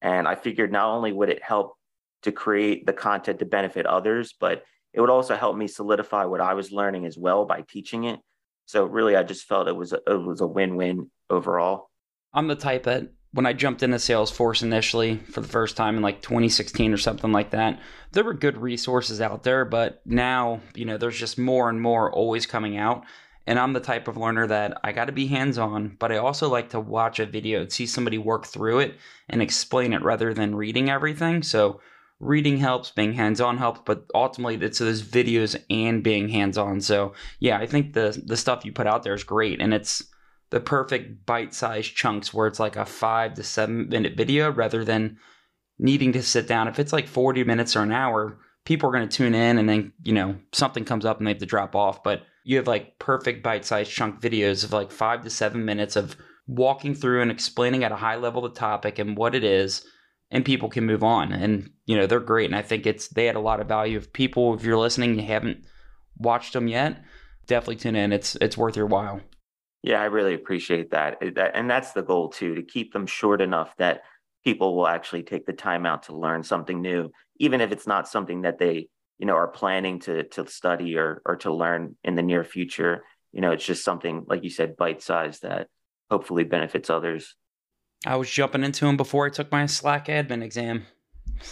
And 0.00 0.26
I 0.26 0.34
figured 0.34 0.72
not 0.72 0.88
only 0.88 1.12
would 1.12 1.28
it 1.28 1.42
help 1.42 1.74
to 2.22 2.32
create 2.32 2.86
the 2.86 2.92
content 2.92 3.38
to 3.40 3.44
benefit 3.44 3.86
others, 3.86 4.34
but 4.38 4.64
it 4.92 5.00
would 5.00 5.10
also 5.10 5.36
help 5.36 5.56
me 5.56 5.66
solidify 5.66 6.24
what 6.24 6.40
I 6.40 6.54
was 6.54 6.72
learning 6.72 7.06
as 7.06 7.16
well 7.16 7.44
by 7.44 7.62
teaching 7.62 8.04
it. 8.04 8.20
So 8.66 8.84
really, 8.84 9.16
I 9.16 9.22
just 9.22 9.44
felt 9.44 9.68
it 9.68 9.76
was 9.76 9.92
a, 9.92 10.00
it 10.06 10.22
was 10.22 10.40
a 10.40 10.46
win-win 10.46 11.10
overall. 11.30 11.90
I'm 12.32 12.48
the 12.48 12.54
type 12.54 12.84
that 12.84 13.10
when 13.32 13.46
I 13.46 13.54
jumped 13.54 13.82
into 13.82 13.96
Salesforce 13.96 14.62
initially 14.62 15.16
for 15.16 15.40
the 15.40 15.48
first 15.48 15.76
time 15.76 15.96
in 15.96 16.02
like 16.02 16.20
2016 16.20 16.92
or 16.92 16.98
something 16.98 17.32
like 17.32 17.50
that, 17.50 17.80
there 18.12 18.24
were 18.24 18.34
good 18.34 18.58
resources 18.58 19.20
out 19.20 19.42
there, 19.42 19.64
but 19.64 20.02
now, 20.04 20.60
you 20.74 20.84
know, 20.84 20.98
there's 20.98 21.18
just 21.18 21.38
more 21.38 21.70
and 21.70 21.80
more 21.80 22.12
always 22.12 22.44
coming 22.46 22.76
out. 22.76 23.04
And 23.46 23.58
I'm 23.58 23.72
the 23.72 23.80
type 23.80 24.06
of 24.06 24.16
learner 24.16 24.46
that 24.46 24.78
I 24.84 24.92
got 24.92 25.06
to 25.06 25.12
be 25.12 25.26
hands 25.26 25.58
on, 25.58 25.96
but 25.98 26.12
I 26.12 26.18
also 26.18 26.48
like 26.48 26.70
to 26.70 26.80
watch 26.80 27.18
a 27.18 27.26
video 27.26 27.62
and 27.62 27.72
see 27.72 27.86
somebody 27.86 28.18
work 28.18 28.46
through 28.46 28.80
it 28.80 28.98
and 29.28 29.42
explain 29.42 29.92
it 29.92 30.02
rather 30.02 30.32
than 30.32 30.54
reading 30.54 30.90
everything. 30.90 31.42
So 31.42 31.80
reading 32.22 32.56
helps, 32.56 32.92
being 32.92 33.12
hands 33.12 33.40
on 33.40 33.58
helps, 33.58 33.80
but 33.84 34.06
ultimately 34.14 34.54
it's 34.64 34.78
those 34.78 35.02
videos 35.02 35.60
and 35.68 36.02
being 36.02 36.28
hands 36.28 36.56
on. 36.56 36.80
So 36.80 37.12
yeah, 37.40 37.58
I 37.58 37.66
think 37.66 37.92
the 37.92 38.18
the 38.24 38.36
stuff 38.36 38.64
you 38.64 38.72
put 38.72 38.86
out 38.86 39.02
there 39.02 39.14
is 39.14 39.24
great, 39.24 39.60
and 39.60 39.74
it's 39.74 40.02
the 40.50 40.60
perfect 40.60 41.26
bite-sized 41.26 41.94
chunks 41.94 42.32
where 42.32 42.46
it's 42.46 42.60
like 42.60 42.76
a 42.76 42.86
five 42.86 43.34
to 43.34 43.42
seven 43.42 43.88
minute 43.88 44.16
video 44.16 44.52
rather 44.52 44.84
than 44.84 45.18
needing 45.78 46.12
to 46.12 46.22
sit 46.22 46.46
down. 46.46 46.68
If 46.68 46.78
it's 46.78 46.92
like 46.92 47.08
40 47.08 47.42
minutes 47.44 47.74
or 47.74 47.82
an 47.82 47.90
hour, 47.90 48.38
people 48.64 48.88
are 48.88 48.92
going 48.92 49.08
to 49.08 49.16
tune 49.16 49.34
in 49.34 49.58
and 49.58 49.68
then, 49.68 49.92
you 50.02 50.12
know, 50.12 50.36
something 50.52 50.84
comes 50.84 51.04
up 51.04 51.18
and 51.18 51.26
they 51.26 51.32
have 51.32 51.40
to 51.40 51.46
drop 51.46 51.74
off. 51.74 52.04
But 52.04 52.22
you 52.44 52.58
have 52.58 52.66
like 52.66 52.98
perfect 52.98 53.42
bite-sized 53.42 53.90
chunk 53.90 54.20
videos 54.20 54.62
of 54.62 54.72
like 54.72 54.92
five 54.92 55.24
to 55.24 55.30
seven 55.30 55.64
minutes 55.64 55.96
of 55.96 56.16
walking 56.46 56.94
through 56.94 57.22
and 57.22 57.30
explaining 57.30 57.82
at 57.82 57.92
a 57.92 57.96
high 57.96 58.16
level 58.16 58.42
the 58.42 58.50
topic 58.50 58.98
and 58.98 59.16
what 59.16 59.34
it 59.34 59.44
is 59.44 59.84
and 60.32 60.44
people 60.44 60.68
can 60.68 60.84
move 60.84 61.04
on. 61.04 61.32
And 61.32 61.70
you 61.86 61.96
know 61.96 62.06
they're 62.06 62.18
great. 62.20 62.46
And 62.46 62.56
i 62.56 62.62
think 62.62 62.86
it's 62.86 63.08
they 63.08 63.28
add 63.28 63.36
a 63.36 63.40
lot 63.40 63.60
of 63.60 63.68
value. 63.68 63.98
If 63.98 64.12
people 64.12 64.54
if 64.54 64.64
you're 64.64 64.78
listening 64.78 65.14
you 65.18 65.26
haven't 65.26 65.64
watched 66.16 66.54
them 66.54 66.66
yet 66.66 67.02
definitely 67.46 67.76
tune 67.76 67.96
in. 67.96 68.12
It's 68.12 68.34
it's 68.36 68.56
worth 68.56 68.76
your 68.76 68.86
while. 68.86 69.20
Yeah 69.82 70.00
i 70.00 70.06
really 70.06 70.34
appreciate 70.34 70.90
that. 70.90 71.22
And 71.54 71.70
that's 71.70 71.92
the 71.92 72.02
goal 72.02 72.30
too 72.30 72.56
to 72.56 72.62
keep 72.62 72.92
them 72.92 73.06
short 73.06 73.40
enough 73.40 73.76
that 73.76 74.02
people 74.44 74.74
will 74.74 74.88
actually 74.88 75.22
take 75.22 75.46
the 75.46 75.52
time 75.52 75.86
out 75.86 76.04
to 76.04 76.16
learn 76.16 76.42
something 76.42 76.80
new 76.82 77.10
even 77.38 77.60
if 77.60 77.72
it's 77.72 77.86
not 77.86 78.08
something 78.08 78.42
that 78.42 78.58
they 78.58 78.88
you 79.18 79.26
know 79.26 79.34
are 79.34 79.48
planning 79.48 80.00
to 80.00 80.24
to 80.24 80.46
study 80.48 80.96
or 80.96 81.22
or 81.24 81.36
to 81.36 81.52
learn 81.52 81.96
in 82.02 82.14
the 82.16 82.22
near 82.22 82.44
future. 82.44 83.04
You 83.32 83.40
know 83.40 83.52
it's 83.52 83.64
just 83.64 83.84
something 83.84 84.24
like 84.26 84.44
you 84.44 84.50
said 84.50 84.76
bite 84.76 85.02
sized 85.02 85.42
that 85.42 85.68
hopefully 86.10 86.44
benefits 86.44 86.90
others. 86.90 87.34
I 88.04 88.16
was 88.16 88.30
jumping 88.30 88.64
into 88.64 88.84
them 88.84 88.96
before 88.96 89.26
I 89.26 89.30
took 89.30 89.50
my 89.52 89.66
Slack 89.66 90.06
admin 90.06 90.42
exam. 90.42 90.86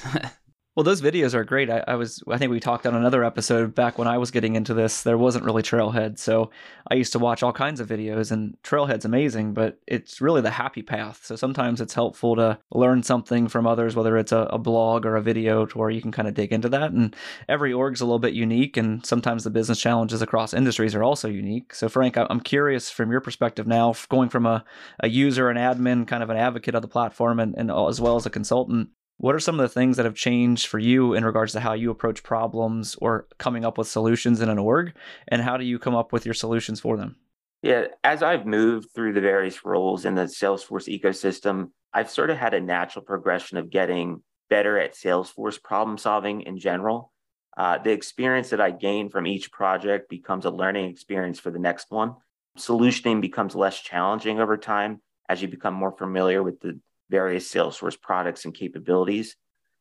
Well, 0.77 0.85
those 0.85 1.03
videos 1.03 1.35
are 1.35 1.43
great. 1.43 1.69
I, 1.69 1.83
I, 1.89 1.97
was, 1.97 2.23
I 2.29 2.39
think 2.39 2.53
we 2.53 2.61
talked 2.61 2.87
on 2.87 2.95
another 2.95 3.25
episode 3.25 3.75
back 3.75 3.99
when 3.99 4.07
I 4.07 4.19
was 4.19 4.31
getting 4.31 4.55
into 4.55 4.73
this. 4.73 5.03
There 5.03 5.19
wasn't 5.19 5.45
really 5.45 5.65
Trailhead, 5.65 6.17
so 6.17 6.53
I 6.89 6.95
used 6.95 7.11
to 7.12 7.19
watch 7.19 7.43
all 7.43 7.53
kinds 7.53 7.81
of 7.81 7.89
videos, 7.89 8.31
and 8.31 8.57
Trailhead's 8.62 9.05
amazing, 9.05 9.53
but 9.53 9.81
it's 9.89 10.21
really 10.21 10.41
the 10.41 10.50
happy 10.50 10.83
path. 10.83 11.23
So 11.25 11.35
sometimes 11.35 11.81
it's 11.81 11.95
helpful 11.95 12.37
to 12.37 12.57
learn 12.71 13.03
something 13.03 13.49
from 13.49 13.67
others, 13.67 13.97
whether 13.97 14.17
it's 14.17 14.31
a, 14.31 14.43
a 14.43 14.59
blog 14.59 15.05
or 15.05 15.17
a 15.17 15.23
video, 15.23 15.67
to 15.67 15.77
where 15.77 15.91
you 15.91 16.00
can 16.00 16.12
kind 16.12 16.29
of 16.29 16.35
dig 16.35 16.53
into 16.53 16.69
that. 16.69 16.93
And 16.93 17.17
every 17.49 17.73
org's 17.73 18.00
a 18.00 18.05
little 18.05 18.21
bit 18.21 18.35
unique, 18.35 18.77
and 18.77 19.05
sometimes 19.05 19.43
the 19.43 19.50
business 19.50 19.81
challenges 19.81 20.23
across 20.23 20.55
industries 20.55 20.95
are 20.95 21.03
also 21.03 21.29
unique. 21.29 21.75
So, 21.75 21.89
Frank, 21.89 22.17
I'm 22.17 22.41
curious 22.41 22.91
from 22.91 23.11
your 23.11 23.21
perspective 23.21 23.67
now, 23.67 23.93
going 24.09 24.29
from 24.29 24.47
a, 24.47 24.65
a 25.00 25.09
user, 25.09 25.50
an 25.50 25.57
admin, 25.57 26.07
kind 26.07 26.23
of 26.23 26.31
an 26.31 26.37
advocate 26.37 26.77
of 26.77 26.83
the 26.83 26.89
platform, 26.89 27.41
and, 27.41 27.57
and 27.59 27.73
as 27.73 28.00
well 28.00 28.15
as 28.15 28.25
a 28.25 28.31
consultant 28.31 28.91
what 29.21 29.35
are 29.35 29.41
some 29.41 29.61
of 29.61 29.62
the 29.62 29.73
things 29.73 29.99
that 29.99 30.07
have 30.07 30.15
changed 30.15 30.67
for 30.67 30.79
you 30.79 31.12
in 31.12 31.27
regards 31.27 31.53
to 31.53 31.61
how 31.61 31.75
you 31.75 31.91
approach 31.91 32.23
problems 32.23 32.97
or 33.03 33.29
coming 33.37 33.67
up 33.67 33.77
with 33.77 33.87
solutions 33.87 34.41
in 34.41 34.49
an 34.49 34.59
org? 34.59 34.95
And 35.29 35.43
how 35.43 35.59
do 35.59 35.65
you 35.65 35.79
come 35.79 35.95
up 35.95 36.11
with 36.11 36.25
your 36.25 36.33
solutions 36.33 36.81
for 36.81 36.97
them? 36.97 37.17
Yeah, 37.62 37.89
as 38.03 38.23
I've 38.23 38.47
moved 38.47 38.89
through 38.95 39.12
the 39.12 39.21
various 39.21 39.62
roles 39.62 40.07
in 40.07 40.15
the 40.15 40.23
Salesforce 40.23 40.89
ecosystem, 40.89 41.69
I've 41.93 42.09
sort 42.09 42.31
of 42.31 42.39
had 42.39 42.55
a 42.55 42.61
natural 42.62 43.05
progression 43.05 43.59
of 43.59 43.69
getting 43.69 44.23
better 44.49 44.79
at 44.79 44.95
Salesforce 44.95 45.62
problem 45.62 45.99
solving 45.99 46.41
in 46.41 46.59
general. 46.59 47.12
Uh, 47.59 47.77
the 47.77 47.91
experience 47.91 48.49
that 48.50 48.61
I 48.61 48.71
gain 48.71 49.11
from 49.11 49.27
each 49.27 49.53
project 49.53 50.09
becomes 50.09 50.47
a 50.47 50.50
learning 50.50 50.89
experience 50.89 51.39
for 51.39 51.50
the 51.50 51.59
next 51.59 51.91
one. 51.91 52.15
Solutioning 52.59 53.21
becomes 53.21 53.55
less 53.55 53.79
challenging 53.79 54.41
over 54.41 54.57
time 54.57 55.03
as 55.29 55.43
you 55.43 55.49
become 55.49 55.75
more 55.75 55.93
familiar 55.93 56.43
with 56.43 56.59
the 56.61 56.81
various 57.11 57.52
Salesforce 57.52 58.00
products 58.00 58.45
and 58.45 58.55
capabilities. 58.55 59.37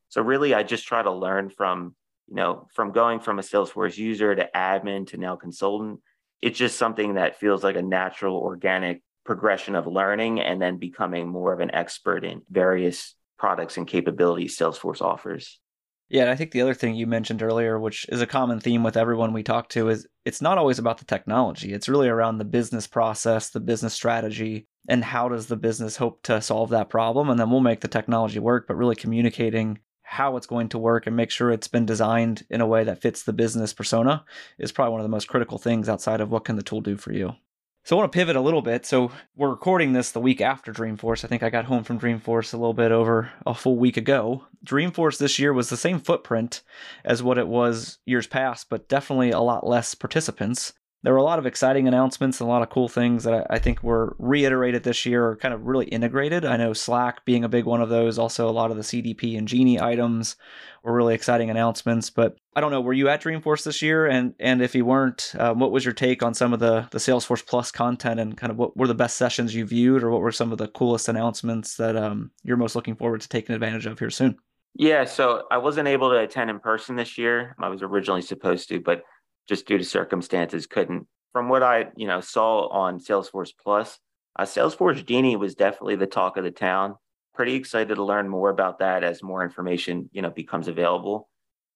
So 0.10 0.22
really, 0.22 0.54
I 0.54 0.64
just 0.64 0.88
try 0.88 1.04
to 1.04 1.12
learn 1.12 1.50
from, 1.50 1.96
you 2.28 2.36
know, 2.36 2.68
from 2.74 2.92
going 2.92 3.20
from 3.20 3.40
a 3.40 3.44
Salesforce 3.44 3.98
user 3.98 4.36
to 4.36 4.50
admin 4.56 5.08
to 5.08 5.18
now 5.18 5.36
consultant. 5.36 6.00
It's 6.42 6.58
just 6.58 6.78
something 6.78 7.14
that 7.14 7.40
feels 7.40 7.64
like 7.64 7.76
a 7.76 7.82
natural, 7.82 8.36
organic 8.38 9.04
progression 9.26 9.76
of 9.76 9.86
learning 9.86 10.40
and 10.42 10.60
then 10.60 10.78
becoming 10.78 11.30
more 11.30 11.54
of 11.54 11.60
an 11.60 11.74
expert 11.74 12.26
in 12.26 12.42
various 12.50 13.14
products 13.38 13.78
and 13.78 13.88
capabilities 13.88 14.58
Salesforce 14.58 15.02
offers. 15.02 15.60
Yeah, 16.10 16.24
and 16.24 16.32
I 16.32 16.36
think 16.36 16.52
the 16.52 16.62
other 16.62 16.74
thing 16.74 16.96
you 16.96 17.06
mentioned 17.06 17.44
earlier, 17.44 17.80
which 17.80 18.08
is 18.10 18.22
a 18.22 18.26
common 18.26 18.60
theme 18.60 18.84
with 18.84 18.98
everyone 18.98 19.32
we 19.32 19.44
talk 19.44 19.70
to, 19.70 19.90
is 19.90 20.08
it's 20.26 20.42
not 20.42 20.58
always 20.58 20.80
about 20.80 20.98
the 20.98 21.06
technology. 21.06 21.72
It's 21.72 21.88
really 21.88 22.10
around 22.10 22.40
the 22.40 22.46
business 22.46 22.88
process, 22.88 23.52
the 23.52 23.60
business 23.60 23.94
strategy, 23.94 24.66
and 24.88 25.04
how 25.04 25.30
does 25.30 25.48
the 25.48 25.56
business 25.56 25.98
hope 25.98 26.24
to 26.24 26.42
solve 26.42 26.70
that 26.70 26.90
problem. 26.90 27.30
And 27.30 27.40
then 27.40 27.52
we'll 27.52 27.60
make 27.60 27.82
the 27.82 27.88
technology 27.88 28.40
work, 28.40 28.68
but 28.68 28.78
really 28.78 28.96
communicating 28.96 29.80
how 30.04 30.38
it's 30.38 30.48
going 30.48 30.70
to 30.70 30.80
work 30.80 31.06
and 31.06 31.16
make 31.16 31.30
sure 31.30 31.52
it's 31.52 31.68
been 31.68 31.86
designed 31.86 32.44
in 32.50 32.62
a 32.62 32.68
way 32.68 32.84
that 32.84 33.00
fits 33.00 33.22
the 33.22 33.34
business 33.34 33.74
persona 33.74 34.26
is 34.58 34.72
probably 34.72 34.92
one 34.92 35.02
of 35.02 35.06
the 35.06 35.10
most 35.10 35.28
critical 35.28 35.60
things 35.60 35.88
outside 35.88 36.20
of 36.20 36.32
what 36.32 36.46
can 36.46 36.56
the 36.56 36.64
tool 36.64 36.82
do 36.82 36.98
for 36.98 37.14
you. 37.14 37.36
So 37.86 37.96
I 37.96 38.00
want 38.00 38.12
to 38.12 38.18
pivot 38.18 38.36
a 38.36 38.42
little 38.42 38.62
bit. 38.62 38.86
So 38.86 39.12
we're 39.36 39.50
recording 39.50 39.94
this 39.94 40.12
the 40.12 40.20
week 40.20 40.42
after 40.42 40.74
Dreamforce. 40.74 41.24
I 41.24 41.28
think 41.28 41.44
I 41.44 41.50
got 41.50 41.66
home 41.66 41.84
from 41.84 42.00
Dreamforce 42.00 42.54
a 42.54 42.58
little 42.58 42.74
bit 42.74 42.92
over 42.92 43.32
a 43.46 43.54
full 43.54 43.78
week 43.78 43.98
ago. 43.98 44.46
Dreamforce 44.66 45.18
this 45.18 45.40
year 45.40 45.54
was 45.54 45.70
the 45.70 45.78
same 45.78 46.00
footprint 46.00 46.62
as 47.06 47.24
what 47.24 47.38
it 47.38 47.48
was 47.48 48.00
years 48.06 48.28
past, 48.28 48.68
but 48.70 48.90
definitely 48.90 49.32
a 49.32 49.40
lot 49.40 49.66
less 49.66 49.96
participants 49.96 50.74
there 51.02 51.14
were 51.14 51.20
a 51.20 51.24
lot 51.24 51.40
of 51.40 51.46
exciting 51.46 51.88
announcements 51.88 52.42
and 52.42 52.48
a 52.50 52.52
lot 52.52 52.62
of 52.62 52.70
cool 52.70 52.90
things 52.90 53.24
that 53.24 53.48
I 53.50 53.58
think 53.58 53.82
were 53.82 54.16
reiterated 54.20 54.84
this 54.84 55.06
year 55.06 55.26
or 55.26 55.38
kind 55.38 55.54
of 55.54 55.66
really 55.66 55.86
integrated. 55.86 56.44
I 56.44 56.58
know 56.58 56.74
Slack 56.74 57.24
being 57.24 57.46
a 57.46 57.50
big 57.50 57.64
one 57.66 57.82
of 57.82 57.88
those, 57.88 58.20
also 58.20 58.50
a 58.50 58.52
lot 58.52 58.70
of 58.70 58.76
the 58.76 58.84
CDP 58.84 59.38
and 59.38 59.48
Genie 59.48 59.80
items 59.80 60.36
were 60.84 60.94
really 60.94 61.16
exciting 61.16 61.50
announcements. 61.50 62.10
But 62.10 62.36
I 62.54 62.60
don't 62.60 62.72
know, 62.72 62.82
were 62.82 62.94
you 62.94 63.08
at 63.08 63.22
Dreamforce 63.22 63.64
this 63.64 63.82
year? 63.82 64.08
And 64.08 64.34
and 64.40 64.62
if 64.62 64.76
you 64.76 64.84
weren't, 64.84 65.34
uh, 65.40 65.54
what 65.54 65.72
was 65.72 65.86
your 65.86 65.94
take 65.94 66.22
on 66.22 66.34
some 66.34 66.52
of 66.52 66.60
the 66.60 66.88
the 66.92 67.00
Salesforce 67.00 67.46
Plus 67.46 67.72
content 67.72 68.20
and 68.20 68.36
kind 68.36 68.52
of 68.52 68.58
what 68.58 68.76
were 68.76 68.88
the 68.88 68.94
best 68.94 69.16
sessions 69.16 69.56
you 69.56 69.66
viewed, 69.66 70.04
or 70.04 70.10
what 70.10 70.22
were 70.22 70.34
some 70.34 70.52
of 70.52 70.58
the 70.58 70.68
coolest 70.68 71.08
announcements 71.08 71.78
that 71.78 71.96
um, 71.96 72.32
you're 72.44 72.58
most 72.58 72.76
looking 72.76 72.96
forward 72.96 73.22
to 73.22 73.30
taking 73.30 73.56
advantage 73.56 73.86
of 73.86 74.00
here 74.00 74.10
soon? 74.10 74.38
Yeah, 74.76 75.06
so 75.06 75.44
I 75.50 75.58
wasn't 75.58 75.88
able 75.88 76.10
to 76.12 76.20
attend 76.20 76.50
in 76.50 76.60
person 76.60 76.96
this 76.96 77.18
year. 77.18 77.56
I 77.60 77.70
was 77.70 77.82
originally 77.82 78.22
supposed 78.22 78.70
to, 78.70 78.80
but 78.80 79.04
just 79.50 79.66
due 79.66 79.80
to 79.80 79.84
circumstances 79.84 80.68
couldn't. 80.68 81.08
From 81.34 81.50
what 81.50 81.64
I 81.64 81.88
you 81.98 82.08
know 82.08 82.22
saw 82.22 82.68
on 82.68 83.00
Salesforce 83.00 83.52
Plus, 83.62 84.00
uh, 84.38 84.44
Salesforce 84.44 85.06
Genie 85.06 85.36
was 85.36 85.56
definitely 85.56 85.98
the 85.98 86.08
talk 86.08 86.38
of 86.38 86.44
the 86.44 86.52
town. 86.52 86.96
Pretty 87.34 87.56
excited 87.56 87.96
to 87.96 88.04
learn 88.04 88.30
more 88.30 88.50
about 88.50 88.80
that 88.80 89.04
as 89.04 89.24
more 89.24 89.44
information 89.44 90.10
you 90.14 90.22
know 90.22 90.30
becomes 90.30 90.68
available. 90.68 91.28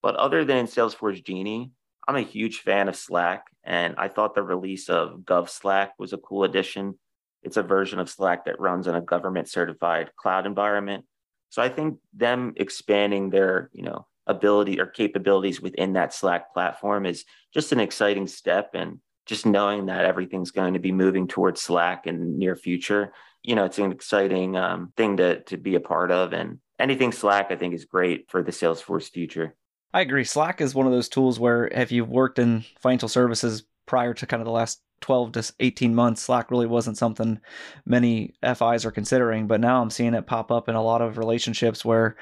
But 0.02 0.16
other 0.16 0.46
than 0.46 0.66
Salesforce 0.68 1.24
Genie, 1.26 1.72
I'm 2.08 2.16
a 2.16 2.22
huge 2.22 2.60
fan 2.60 2.88
of 2.88 2.96
Slack, 2.96 3.46
and 3.64 3.96
I 3.98 4.08
thought 4.08 4.36
the 4.36 4.44
release 4.44 4.90
of 4.90 5.20
Gov 5.20 5.50
Slack 5.50 5.94
was 5.98 6.14
a 6.14 6.18
cool 6.18 6.44
addition. 6.44 6.98
It's 7.42 7.58
a 7.58 7.64
version 7.64 8.00
of 8.00 8.10
Slack 8.10 8.46
that 8.46 8.60
runs 8.60 8.88
in 8.88 8.96
a 8.96 9.02
government 9.02 9.50
certified 9.50 10.12
cloud 10.16 10.46
environment. 10.46 11.06
So 11.50 11.62
I 11.62 11.70
think 11.70 12.00
them 12.14 12.54
expanding 12.56 13.30
their, 13.30 13.70
you 13.74 13.84
know, 13.84 14.08
ability 14.28 14.80
or 14.80 14.86
capabilities 14.86 15.62
within 15.62 15.94
that 15.94 16.14
Slack 16.14 16.54
platform 16.54 17.06
is 17.06 17.26
just 17.54 17.72
an 17.72 17.80
exciting 17.80 18.28
step. 18.28 18.72
And 18.74 19.00
just 19.26 19.46
knowing 19.46 19.86
that 19.86 20.06
everything's 20.06 20.52
going 20.52 20.74
to 20.74 20.80
be 20.80 20.92
moving 20.92 21.28
towards 21.28 21.62
Slack 21.62 22.08
in 22.08 22.20
the 22.20 22.26
near 22.26 22.56
future, 22.56 23.14
you 23.42 23.56
know, 23.56 23.66
it's 23.66 23.80
an 23.80 23.92
exciting 23.92 24.58
um, 24.58 24.92
thing 24.98 25.18
to 25.18 25.42
to 25.44 25.58
be 25.58 25.76
a 25.76 25.80
part 25.80 26.12
of. 26.12 26.34
And 26.34 26.60
anything 26.80 27.12
Slack, 27.12 27.52
I 27.52 27.56
think, 27.56 27.74
is 27.74 27.86
great 27.86 28.30
for 28.30 28.44
the 28.44 28.52
Salesforce 28.52 29.10
future. 29.10 29.56
I 29.94 30.02
agree. 30.02 30.24
Slack 30.24 30.60
is 30.60 30.74
one 30.74 30.88
of 30.88 30.92
those 30.92 31.10
tools 31.10 31.40
where 31.40 31.68
if 31.68 31.92
you've 31.92 32.10
worked 32.10 32.40
in 32.40 32.66
financial 32.82 33.10
services 33.10 33.64
prior 33.86 34.14
to 34.16 34.26
kind 34.26 34.42
of 34.42 34.46
the 34.46 34.52
last 34.52 34.82
12 35.04 35.34
to 35.34 35.54
18 35.60 35.94
months, 35.94 36.22
Slack 36.22 36.50
really 36.50 36.66
wasn't 36.66 36.98
something 36.98 37.42
many 37.86 38.34
FIs 38.42 38.86
are 38.86 38.92
considering. 38.92 39.48
But 39.48 39.60
now 39.60 39.82
I'm 39.82 39.90
seeing 39.90 40.14
it 40.14 40.26
pop 40.26 40.50
up 40.50 40.70
in 40.70 40.76
a 40.76 40.82
lot 40.82 41.02
of 41.02 41.18
relationships 41.18 41.84
where 41.84 42.16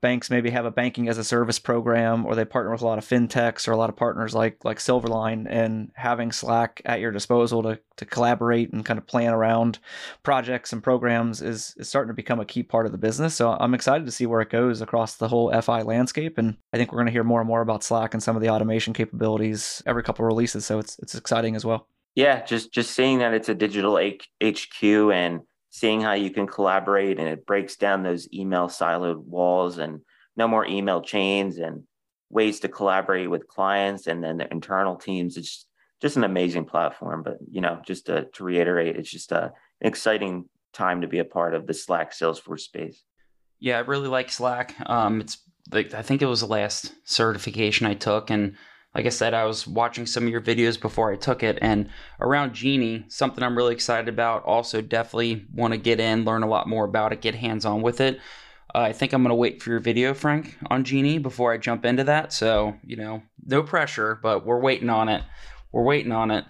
banks 0.00 0.30
maybe 0.30 0.50
have 0.50 0.64
a 0.64 0.70
banking 0.70 1.08
as 1.08 1.18
a 1.18 1.24
service 1.24 1.58
program 1.58 2.24
or 2.24 2.36
they 2.36 2.44
partner 2.44 2.70
with 2.70 2.80
a 2.80 2.86
lot 2.86 2.96
of 2.96 3.04
fintechs 3.04 3.66
or 3.66 3.72
a 3.72 3.76
lot 3.76 3.90
of 3.90 3.96
partners 3.96 4.36
like 4.36 4.64
like 4.64 4.78
Silverline 4.78 5.48
and 5.50 5.90
having 5.94 6.30
Slack 6.30 6.80
at 6.84 7.00
your 7.00 7.10
disposal 7.10 7.60
to, 7.64 7.80
to 7.96 8.04
collaborate 8.04 8.72
and 8.72 8.84
kind 8.84 8.98
of 8.98 9.06
plan 9.08 9.32
around 9.32 9.80
projects 10.22 10.72
and 10.72 10.80
programs 10.80 11.42
is, 11.42 11.74
is 11.76 11.88
starting 11.88 12.10
to 12.10 12.14
become 12.14 12.38
a 12.38 12.44
key 12.44 12.62
part 12.62 12.86
of 12.86 12.92
the 12.92 12.98
business. 12.98 13.34
So 13.34 13.56
I'm 13.58 13.74
excited 13.74 14.06
to 14.06 14.12
see 14.12 14.26
where 14.26 14.42
it 14.42 14.50
goes 14.50 14.80
across 14.80 15.16
the 15.16 15.26
whole 15.26 15.50
FI 15.60 15.82
landscape. 15.82 16.38
And 16.38 16.56
I 16.72 16.76
think 16.76 16.92
we're 16.92 16.98
going 16.98 17.06
to 17.06 17.12
hear 17.12 17.24
more 17.24 17.40
and 17.40 17.48
more 17.48 17.62
about 17.62 17.82
Slack 17.82 18.14
and 18.14 18.22
some 18.22 18.36
of 18.36 18.42
the 18.42 18.50
automation 18.50 18.92
capabilities 18.92 19.82
every 19.86 20.04
couple 20.04 20.24
of 20.24 20.28
releases. 20.28 20.64
So 20.64 20.78
it's 20.78 21.00
it's 21.00 21.16
exciting 21.16 21.56
as 21.56 21.64
well 21.64 21.88
yeah 22.18 22.44
just 22.44 22.72
just 22.72 22.90
seeing 22.90 23.20
that 23.20 23.32
it's 23.32 23.48
a 23.48 23.54
digital 23.54 23.96
hq 23.96 24.82
and 24.82 25.40
seeing 25.70 26.00
how 26.00 26.14
you 26.14 26.30
can 26.30 26.48
collaborate 26.48 27.20
and 27.20 27.28
it 27.28 27.46
breaks 27.46 27.76
down 27.76 28.02
those 28.02 28.28
email 28.32 28.66
siloed 28.66 29.22
walls 29.24 29.78
and 29.78 30.00
no 30.36 30.48
more 30.48 30.66
email 30.66 31.00
chains 31.00 31.58
and 31.58 31.84
ways 32.30 32.58
to 32.60 32.68
collaborate 32.68 33.30
with 33.30 33.46
clients 33.46 34.06
and 34.06 34.22
then 34.22 34.38
the 34.38 34.50
internal 34.50 34.96
teams. 34.96 35.36
It's 35.36 35.66
just 36.02 36.16
an 36.16 36.24
amazing 36.24 36.64
platform 36.64 37.22
but 37.22 37.38
you 37.48 37.60
know 37.60 37.80
just 37.86 38.06
to, 38.06 38.26
to 38.34 38.44
reiterate 38.44 38.96
it's 38.96 39.10
just 39.10 39.30
a, 39.30 39.52
an 39.80 39.86
exciting 39.86 40.48
time 40.72 41.00
to 41.02 41.06
be 41.06 41.20
a 41.20 41.24
part 41.24 41.54
of 41.54 41.66
the 41.66 41.74
slack 41.74 42.12
salesforce 42.12 42.60
space. 42.60 43.04
Yeah 43.60 43.78
i 43.78 43.80
really 43.80 44.08
like 44.08 44.30
slack. 44.30 44.74
Um, 44.86 45.20
it's 45.20 45.38
like 45.70 45.94
i 45.94 46.02
think 46.02 46.22
it 46.22 46.26
was 46.26 46.40
the 46.40 46.46
last 46.46 46.92
certification 47.04 47.86
i 47.86 47.94
took 47.94 48.30
and 48.30 48.56
like 48.94 49.06
I 49.06 49.10
said, 49.10 49.34
I 49.34 49.44
was 49.44 49.66
watching 49.66 50.06
some 50.06 50.24
of 50.24 50.30
your 50.30 50.40
videos 50.40 50.80
before 50.80 51.12
I 51.12 51.16
took 51.16 51.42
it, 51.42 51.58
and 51.60 51.88
around 52.20 52.54
Genie, 52.54 53.04
something 53.08 53.44
I'm 53.44 53.56
really 53.56 53.74
excited 53.74 54.08
about. 54.08 54.44
Also, 54.44 54.80
definitely 54.80 55.46
want 55.54 55.72
to 55.72 55.78
get 55.78 56.00
in, 56.00 56.24
learn 56.24 56.42
a 56.42 56.48
lot 56.48 56.68
more 56.68 56.84
about 56.84 57.12
it, 57.12 57.20
get 57.20 57.34
hands 57.34 57.64
on 57.64 57.82
with 57.82 58.00
it. 58.00 58.18
Uh, 58.74 58.80
I 58.80 58.92
think 58.92 59.12
I'm 59.12 59.22
going 59.22 59.30
to 59.30 59.34
wait 59.34 59.62
for 59.62 59.70
your 59.70 59.80
video, 59.80 60.14
Frank, 60.14 60.56
on 60.68 60.84
Genie 60.84 61.18
before 61.18 61.52
I 61.52 61.58
jump 61.58 61.84
into 61.84 62.04
that. 62.04 62.32
So, 62.32 62.76
you 62.84 62.96
know, 62.96 63.22
no 63.46 63.62
pressure, 63.62 64.18
but 64.22 64.44
we're 64.44 64.60
waiting 64.60 64.90
on 64.90 65.08
it. 65.08 65.22
We're 65.72 65.84
waiting 65.84 66.12
on 66.12 66.30
it. 66.30 66.44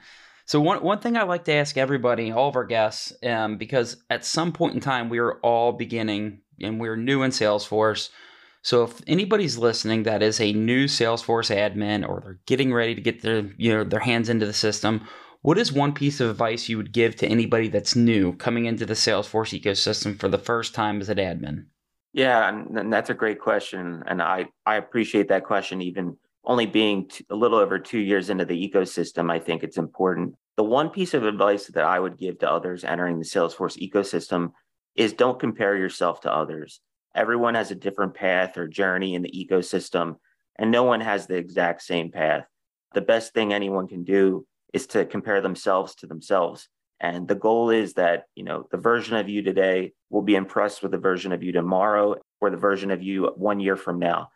So, 0.44 0.60
one, 0.60 0.82
one 0.82 1.00
thing 1.00 1.16
I 1.16 1.24
like 1.24 1.44
to 1.44 1.52
ask 1.52 1.76
everybody, 1.76 2.32
all 2.32 2.48
of 2.48 2.56
our 2.56 2.64
guests, 2.64 3.12
um, 3.22 3.58
because 3.58 4.02
at 4.08 4.24
some 4.24 4.52
point 4.52 4.74
in 4.74 4.80
time, 4.80 5.08
we 5.08 5.18
are 5.18 5.34
all 5.40 5.72
beginning 5.72 6.40
and 6.60 6.80
we're 6.80 6.96
new 6.96 7.22
in 7.22 7.30
Salesforce 7.30 8.08
so 8.68 8.82
if 8.82 9.00
anybody's 9.06 9.56
listening 9.56 10.02
that 10.02 10.22
is 10.22 10.42
a 10.42 10.52
new 10.52 10.84
Salesforce 10.84 11.48
admin 11.48 12.06
or 12.06 12.20
they're 12.20 12.38
getting 12.44 12.70
ready 12.70 12.94
to 12.94 13.00
get 13.00 13.22
their 13.22 13.50
you 13.56 13.74
know 13.74 13.82
their 13.82 13.98
hands 13.98 14.28
into 14.28 14.44
the 14.44 14.52
system, 14.52 15.08
what 15.40 15.56
is 15.56 15.72
one 15.72 15.94
piece 15.94 16.20
of 16.20 16.28
advice 16.28 16.68
you 16.68 16.76
would 16.76 16.92
give 16.92 17.16
to 17.16 17.26
anybody 17.26 17.68
that's 17.68 17.96
new 17.96 18.34
coming 18.34 18.66
into 18.66 18.84
the 18.84 18.92
Salesforce 18.92 19.58
ecosystem 19.58 20.20
for 20.20 20.28
the 20.28 20.36
first 20.36 20.74
time 20.74 21.00
as 21.00 21.08
an 21.08 21.16
admin? 21.16 21.64
Yeah, 22.12 22.46
and 22.46 22.92
that's 22.92 23.08
a 23.08 23.14
great 23.14 23.40
question, 23.40 24.02
and 24.06 24.20
I 24.20 24.48
I 24.66 24.74
appreciate 24.74 25.28
that 25.28 25.44
question. 25.44 25.80
Even 25.80 26.18
only 26.44 26.66
being 26.66 27.10
a 27.30 27.36
little 27.36 27.58
over 27.58 27.78
two 27.78 28.00
years 28.00 28.28
into 28.28 28.44
the 28.44 28.68
ecosystem, 28.68 29.32
I 29.32 29.38
think 29.38 29.62
it's 29.62 29.78
important. 29.78 30.34
The 30.58 30.64
one 30.64 30.90
piece 30.90 31.14
of 31.14 31.24
advice 31.24 31.68
that 31.68 31.84
I 31.84 31.98
would 31.98 32.18
give 32.18 32.38
to 32.40 32.52
others 32.52 32.84
entering 32.84 33.18
the 33.18 33.24
Salesforce 33.24 33.78
ecosystem 33.78 34.52
is 34.94 35.14
don't 35.14 35.40
compare 35.40 35.74
yourself 35.74 36.20
to 36.20 36.30
others 36.30 36.82
everyone 37.18 37.56
has 37.56 37.70
a 37.70 37.74
different 37.74 38.14
path 38.14 38.56
or 38.56 38.68
journey 38.68 39.14
in 39.14 39.22
the 39.22 39.32
ecosystem, 39.32 40.16
and 40.56 40.70
no 40.70 40.84
one 40.84 41.00
has 41.00 41.26
the 41.26 41.34
exact 41.34 41.82
same 41.82 42.10
path. 42.12 42.44
The 42.94 43.00
best 43.00 43.34
thing 43.34 43.52
anyone 43.52 43.88
can 43.88 44.04
do 44.04 44.46
is 44.72 44.86
to 44.88 45.04
compare 45.04 45.40
themselves 45.40 45.96
to 45.96 46.06
themselves. 46.06 46.68
And 47.00 47.26
the 47.26 47.34
goal 47.34 47.70
is 47.70 47.94
that, 47.94 48.24
you 48.34 48.44
know, 48.44 48.66
the 48.70 48.76
version 48.76 49.16
of 49.16 49.28
you 49.28 49.42
today 49.42 49.92
will 50.10 50.22
be 50.22 50.36
impressed 50.36 50.82
with 50.82 50.92
the 50.92 50.98
version 50.98 51.32
of 51.32 51.42
you 51.42 51.52
tomorrow 51.52 52.16
or 52.40 52.50
the 52.50 52.56
version 52.56 52.90
of 52.90 53.02
you 53.02 53.32
one 53.36 53.60
year 53.60 53.76
from 53.76 53.98
now. 53.98 54.30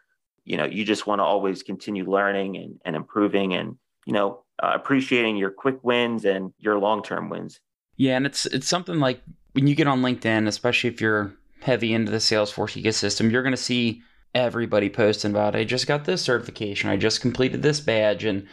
You 0.44 0.56
know, 0.56 0.64
you 0.64 0.84
just 0.84 1.06
want 1.06 1.20
to 1.20 1.24
always 1.24 1.62
continue 1.62 2.08
learning 2.10 2.56
and, 2.56 2.80
and 2.84 2.96
improving 2.96 3.54
and, 3.54 3.76
you 4.06 4.12
know, 4.12 4.44
uh, 4.62 4.72
appreciating 4.74 5.36
your 5.36 5.50
quick 5.50 5.82
wins 5.82 6.24
and 6.24 6.52
your 6.58 6.78
long-term 6.78 7.30
wins. 7.30 7.60
Yeah, 7.96 8.16
and 8.16 8.26
it's 8.26 8.46
it's 8.46 8.68
something 8.68 8.98
like 8.98 9.22
when 9.52 9.66
you 9.66 9.74
get 9.74 9.86
on 9.86 10.02
LinkedIn, 10.02 10.48
especially 10.48 10.90
if 10.90 11.00
you're 11.00 11.34
heavy 11.62 11.92
into 11.92 12.10
the 12.10 12.18
Salesforce 12.18 12.80
ecosystem, 12.80 13.30
you're 13.30 13.42
going 13.42 13.54
to 13.54 13.56
see 13.56 14.02
everybody 14.34 14.90
posting 14.90 15.30
about, 15.30 15.54
I 15.54 15.64
just 15.64 15.86
got 15.86 16.04
this 16.04 16.22
certification, 16.22 16.90
I 16.90 16.96
just 16.96 17.20
completed 17.20 17.62
this 17.62 17.80
badge. 17.80 18.24
And 18.24 18.46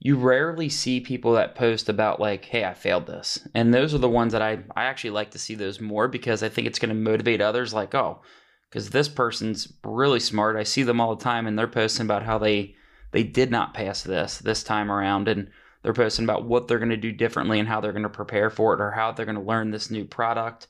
you 0.00 0.16
rarely 0.16 0.68
see 0.68 1.00
people 1.00 1.34
that 1.34 1.54
post 1.54 1.88
about, 1.88 2.20
like, 2.20 2.44
hey, 2.46 2.64
I 2.64 2.74
failed 2.74 3.06
this. 3.06 3.46
And 3.54 3.72
those 3.72 3.94
are 3.94 3.98
the 3.98 4.08
ones 4.08 4.32
that 4.32 4.42
I, 4.42 4.58
I 4.74 4.84
actually 4.84 5.10
like 5.10 5.30
to 5.32 5.38
see 5.38 5.54
those 5.54 5.80
more 5.80 6.08
because 6.08 6.42
I 6.42 6.48
think 6.48 6.66
it's 6.66 6.78
going 6.78 6.88
to 6.88 6.94
motivate 6.94 7.40
others, 7.40 7.74
like, 7.74 7.94
oh, 7.94 8.22
because 8.70 8.90
this 8.90 9.08
person's 9.08 9.72
really 9.84 10.20
smart. 10.20 10.56
I 10.56 10.62
see 10.62 10.82
them 10.82 11.00
all 11.00 11.14
the 11.14 11.22
time 11.22 11.46
and 11.46 11.58
they're 11.58 11.68
posting 11.68 12.06
about 12.06 12.24
how 12.24 12.38
they 12.38 12.74
they 13.12 13.22
did 13.22 13.48
not 13.48 13.72
pass 13.72 14.02
this 14.02 14.38
this 14.38 14.64
time 14.64 14.90
around 14.90 15.28
and 15.28 15.48
they're 15.82 15.92
posting 15.92 16.24
about 16.24 16.46
what 16.46 16.66
they're 16.66 16.80
going 16.80 16.88
to 16.88 16.96
do 16.96 17.12
differently 17.12 17.60
and 17.60 17.68
how 17.68 17.80
they're 17.80 17.92
going 17.92 18.02
to 18.02 18.08
prepare 18.08 18.50
for 18.50 18.74
it 18.74 18.80
or 18.80 18.90
how 18.90 19.12
they're 19.12 19.26
going 19.26 19.36
to 19.36 19.42
learn 19.42 19.70
this 19.70 19.92
new 19.92 20.04
product 20.04 20.66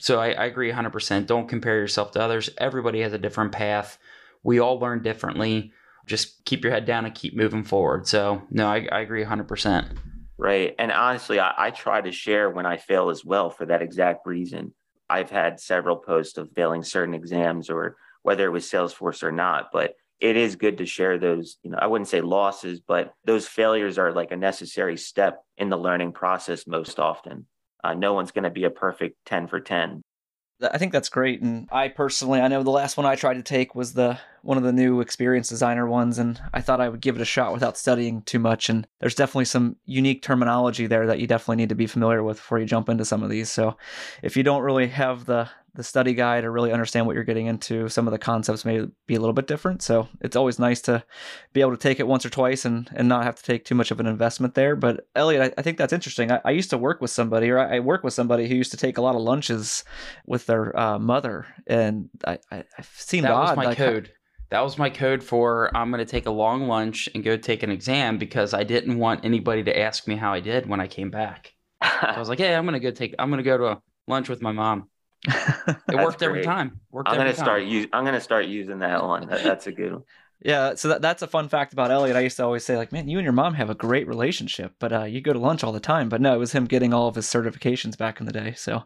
so 0.00 0.20
I, 0.20 0.32
I 0.32 0.44
agree 0.46 0.72
100%. 0.72 1.26
Don't 1.26 1.48
compare 1.48 1.78
yourself 1.78 2.12
to 2.12 2.20
others. 2.20 2.50
Everybody 2.58 3.00
has 3.00 3.12
a 3.12 3.18
different 3.18 3.52
path. 3.52 3.98
We 4.42 4.58
all 4.58 4.78
learn 4.78 5.02
differently. 5.02 5.72
Just 6.06 6.44
keep 6.44 6.64
your 6.64 6.72
head 6.72 6.84
down 6.84 7.04
and 7.04 7.14
keep 7.14 7.34
moving 7.34 7.64
forward. 7.64 8.06
So, 8.06 8.42
no, 8.50 8.66
I, 8.66 8.86
I 8.90 9.00
agree 9.00 9.24
100%. 9.24 9.96
Right. 10.36 10.74
And 10.78 10.92
honestly, 10.92 11.38
I, 11.40 11.54
I 11.56 11.70
try 11.70 12.00
to 12.00 12.12
share 12.12 12.50
when 12.50 12.66
I 12.66 12.76
fail 12.76 13.08
as 13.10 13.24
well 13.24 13.50
for 13.50 13.66
that 13.66 13.82
exact 13.82 14.26
reason. 14.26 14.74
I've 15.08 15.30
had 15.30 15.60
several 15.60 15.96
posts 15.96 16.38
of 16.38 16.50
failing 16.52 16.82
certain 16.82 17.14
exams 17.14 17.70
or 17.70 17.96
whether 18.22 18.46
it 18.46 18.50
was 18.50 18.64
Salesforce 18.64 19.22
or 19.22 19.32
not, 19.32 19.68
but 19.72 19.94
it 20.20 20.36
is 20.36 20.56
good 20.56 20.78
to 20.78 20.86
share 20.86 21.18
those, 21.18 21.58
you 21.62 21.70
know, 21.70 21.78
I 21.80 21.86
wouldn't 21.86 22.08
say 22.08 22.20
losses, 22.20 22.80
but 22.80 23.14
those 23.24 23.46
failures 23.46 23.98
are 23.98 24.12
like 24.12 24.32
a 24.32 24.36
necessary 24.36 24.96
step 24.96 25.44
in 25.58 25.68
the 25.68 25.76
learning 25.76 26.12
process 26.12 26.66
most 26.66 26.98
often 26.98 27.46
uh, 27.84 27.94
no 27.94 28.14
one's 28.14 28.32
going 28.32 28.44
to 28.44 28.50
be 28.50 28.64
a 28.64 28.70
perfect 28.70 29.16
10 29.26 29.46
for 29.46 29.60
10 29.60 30.02
I 30.62 30.78
think 30.78 30.92
that's 30.92 31.08
great. 31.08 31.42
And 31.42 31.68
I 31.72 31.88
personally, 31.88 32.40
I 32.40 32.48
know 32.48 32.62
the 32.62 32.70
last 32.70 32.96
one 32.96 33.06
I 33.06 33.16
tried 33.16 33.34
to 33.34 33.42
take 33.42 33.74
was 33.74 33.92
the 33.92 34.18
one 34.42 34.56
of 34.56 34.62
the 34.62 34.72
new 34.72 35.00
experience 35.00 35.48
designer 35.48 35.86
ones, 35.86 36.18
and 36.18 36.40
I 36.52 36.60
thought 36.60 36.80
I 36.80 36.88
would 36.88 37.00
give 37.00 37.16
it 37.16 37.22
a 37.22 37.26
shot 37.26 37.52
without 37.52 37.76
studying 37.76 38.22
too 38.22 38.38
much. 38.38 38.68
And 38.68 38.86
there's 39.00 39.16
definitely 39.16 39.46
some 39.46 39.76
unique 39.84 40.22
terminology 40.22 40.86
there 40.86 41.06
that 41.06 41.18
you 41.18 41.26
definitely 41.26 41.56
need 41.56 41.70
to 41.70 41.74
be 41.74 41.88
familiar 41.88 42.22
with 42.22 42.36
before 42.36 42.60
you 42.60 42.66
jump 42.66 42.88
into 42.88 43.04
some 43.04 43.22
of 43.22 43.30
these. 43.30 43.50
So 43.50 43.76
if 44.22 44.36
you 44.36 44.42
don't 44.42 44.62
really 44.62 44.86
have 44.86 45.24
the 45.24 45.48
the 45.74 45.82
study 45.82 46.14
guide 46.14 46.42
to 46.42 46.50
really 46.50 46.72
understand 46.72 47.06
what 47.06 47.14
you're 47.14 47.24
getting 47.24 47.46
into, 47.46 47.88
some 47.88 48.06
of 48.06 48.12
the 48.12 48.18
concepts 48.18 48.64
may 48.64 48.86
be 49.06 49.14
a 49.16 49.20
little 49.20 49.32
bit 49.32 49.48
different. 49.48 49.82
So 49.82 50.08
it's 50.20 50.36
always 50.36 50.58
nice 50.58 50.80
to 50.82 51.04
be 51.52 51.60
able 51.60 51.72
to 51.72 51.76
take 51.76 51.98
it 51.98 52.06
once 52.06 52.24
or 52.24 52.30
twice 52.30 52.64
and, 52.64 52.88
and 52.94 53.08
not 53.08 53.24
have 53.24 53.34
to 53.36 53.42
take 53.42 53.64
too 53.64 53.74
much 53.74 53.90
of 53.90 53.98
an 53.98 54.06
investment 54.06 54.54
there. 54.54 54.76
But 54.76 55.08
Elliot, 55.16 55.54
I, 55.56 55.60
I 55.60 55.62
think 55.62 55.78
that's 55.78 55.92
interesting. 55.92 56.30
I, 56.30 56.40
I, 56.44 56.50
used 56.52 56.70
to 56.70 56.78
work 56.78 57.00
with 57.00 57.10
somebody, 57.10 57.50
or 57.50 57.58
I, 57.58 57.76
I 57.76 57.80
work 57.80 58.04
with 58.04 58.14
somebody 58.14 58.48
who 58.48 58.54
used 58.54 58.70
to 58.70 58.76
take 58.76 58.98
a 58.98 59.02
lot 59.02 59.16
of 59.16 59.22
lunches 59.22 59.84
with 60.26 60.46
their 60.46 60.78
uh, 60.78 60.98
mother, 60.98 61.46
and 61.66 62.08
I, 62.24 62.38
I, 62.52 62.64
have 62.76 62.90
seen 62.94 63.24
that 63.24 63.32
was 63.32 63.56
my 63.56 63.64
like, 63.64 63.76
code. 63.76 64.12
That 64.50 64.62
was 64.62 64.78
my 64.78 64.90
code 64.90 65.24
for 65.24 65.76
I'm 65.76 65.90
going 65.90 66.04
to 66.04 66.10
take 66.10 66.26
a 66.26 66.30
long 66.30 66.68
lunch 66.68 67.08
and 67.14 67.24
go 67.24 67.36
take 67.36 67.64
an 67.64 67.70
exam 67.70 68.18
because 68.18 68.54
I 68.54 68.62
didn't 68.62 68.98
want 68.98 69.24
anybody 69.24 69.64
to 69.64 69.76
ask 69.76 70.06
me 70.06 70.14
how 70.14 70.32
I 70.32 70.38
did 70.38 70.68
when 70.68 70.80
I 70.80 70.86
came 70.86 71.10
back. 71.10 71.52
so 71.82 71.88
I 72.06 72.18
was 72.18 72.28
like, 72.28 72.38
hey, 72.38 72.54
I'm 72.54 72.64
going 72.64 72.74
to 72.74 72.80
go 72.80 72.92
take, 72.92 73.16
I'm 73.18 73.30
going 73.30 73.38
to 73.38 73.42
go 73.42 73.58
to 73.58 73.66
a 73.66 73.82
lunch 74.06 74.28
with 74.28 74.42
my 74.42 74.52
mom. 74.52 74.88
It 75.26 75.76
worked 75.94 76.18
great. 76.18 76.28
every 76.28 76.42
time. 76.42 76.80
Worked 76.90 77.08
I'm 77.08 77.16
gonna 77.16 77.32
time. 77.32 77.44
start 77.44 77.62
use. 77.64 77.86
I'm 77.92 78.04
gonna 78.04 78.20
start 78.20 78.46
using 78.46 78.80
that 78.80 79.02
one. 79.02 79.28
That, 79.28 79.42
that's 79.42 79.66
a 79.66 79.72
good 79.72 79.92
one. 79.92 80.02
Yeah, 80.42 80.74
so 80.74 80.88
that, 80.88 81.00
that's 81.00 81.22
a 81.22 81.26
fun 81.26 81.48
fact 81.48 81.72
about 81.72 81.90
Elliot. 81.90 82.16
I 82.16 82.20
used 82.20 82.36
to 82.36 82.44
always 82.44 82.64
say, 82.64 82.76
like, 82.76 82.92
man, 82.92 83.08
you 83.08 83.16
and 83.18 83.24
your 83.24 83.32
mom 83.32 83.54
have 83.54 83.70
a 83.70 83.74
great 83.74 84.06
relationship, 84.06 84.74
but 84.78 84.92
uh, 84.92 85.04
you 85.04 85.22
go 85.22 85.32
to 85.32 85.38
lunch 85.38 85.64
all 85.64 85.72
the 85.72 85.80
time. 85.80 86.10
But 86.10 86.20
no, 86.20 86.34
it 86.34 86.38
was 86.38 86.52
him 86.52 86.66
getting 86.66 86.92
all 86.92 87.08
of 87.08 87.14
his 87.14 87.26
certifications 87.26 87.96
back 87.96 88.20
in 88.20 88.26
the 88.26 88.32
day. 88.32 88.52
So 88.54 88.82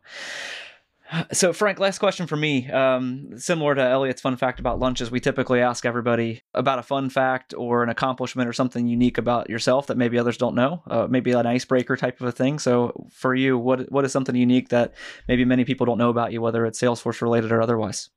so, 1.32 1.52
Frank, 1.52 1.78
last 1.78 1.98
question 1.98 2.26
for 2.26 2.36
me. 2.36 2.70
Um, 2.70 3.30
similar 3.36 3.74
to 3.74 3.82
Elliot's 3.82 4.20
fun 4.20 4.36
fact 4.36 4.60
about 4.60 4.78
lunches, 4.78 5.10
we 5.10 5.20
typically 5.20 5.60
ask 5.60 5.86
everybody 5.86 6.42
about 6.54 6.78
a 6.78 6.82
fun 6.82 7.10
fact 7.10 7.54
or 7.56 7.82
an 7.82 7.88
accomplishment 7.88 8.48
or 8.48 8.52
something 8.52 8.86
unique 8.86 9.18
about 9.18 9.48
yourself 9.48 9.86
that 9.86 9.96
maybe 9.96 10.18
others 10.18 10.36
don't 10.36 10.54
know, 10.54 10.82
uh, 10.88 11.06
maybe 11.08 11.32
an 11.32 11.46
icebreaker 11.46 11.96
type 11.96 12.20
of 12.20 12.26
a 12.26 12.32
thing. 12.32 12.58
So, 12.58 13.08
for 13.12 13.34
you, 13.34 13.58
what 13.58 13.90
what 13.90 14.04
is 14.04 14.12
something 14.12 14.34
unique 14.34 14.68
that 14.68 14.94
maybe 15.26 15.44
many 15.44 15.64
people 15.64 15.86
don't 15.86 15.98
know 15.98 16.10
about 16.10 16.32
you, 16.32 16.40
whether 16.40 16.66
it's 16.66 16.80
Salesforce 16.80 17.22
related 17.22 17.52
or 17.52 17.62
otherwise? 17.62 18.10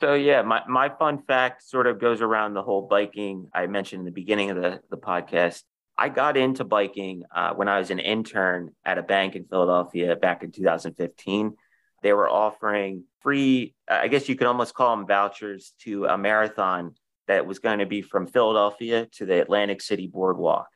So, 0.00 0.14
yeah, 0.14 0.42
my, 0.42 0.62
my 0.68 0.88
fun 0.88 1.22
fact 1.22 1.62
sort 1.62 1.86
of 1.86 2.00
goes 2.00 2.20
around 2.20 2.54
the 2.54 2.62
whole 2.62 2.82
biking 2.88 3.48
I 3.54 3.66
mentioned 3.68 4.00
in 4.00 4.04
the 4.04 4.10
beginning 4.10 4.50
of 4.50 4.56
the, 4.56 4.80
the 4.90 4.96
podcast. 4.96 5.62
I 5.96 6.08
got 6.08 6.36
into 6.36 6.64
biking 6.64 7.22
uh, 7.32 7.54
when 7.54 7.68
I 7.68 7.78
was 7.78 7.90
an 7.90 8.00
intern 8.00 8.70
at 8.84 8.98
a 8.98 9.02
bank 9.02 9.36
in 9.36 9.44
Philadelphia 9.44 10.16
back 10.16 10.42
in 10.42 10.50
2015 10.50 11.54
they 12.02 12.12
were 12.12 12.28
offering 12.28 13.04
free, 13.20 13.74
I 13.88 14.08
guess 14.08 14.28
you 14.28 14.36
could 14.36 14.46
almost 14.46 14.74
call 14.74 14.96
them 14.96 15.06
vouchers 15.06 15.72
to 15.82 16.06
a 16.06 16.18
marathon 16.18 16.94
that 17.28 17.46
was 17.46 17.60
going 17.60 17.78
to 17.78 17.86
be 17.86 18.02
from 18.02 18.26
Philadelphia 18.26 19.06
to 19.12 19.26
the 19.26 19.40
Atlantic 19.40 19.80
City 19.80 20.06
Boardwalk. 20.06 20.68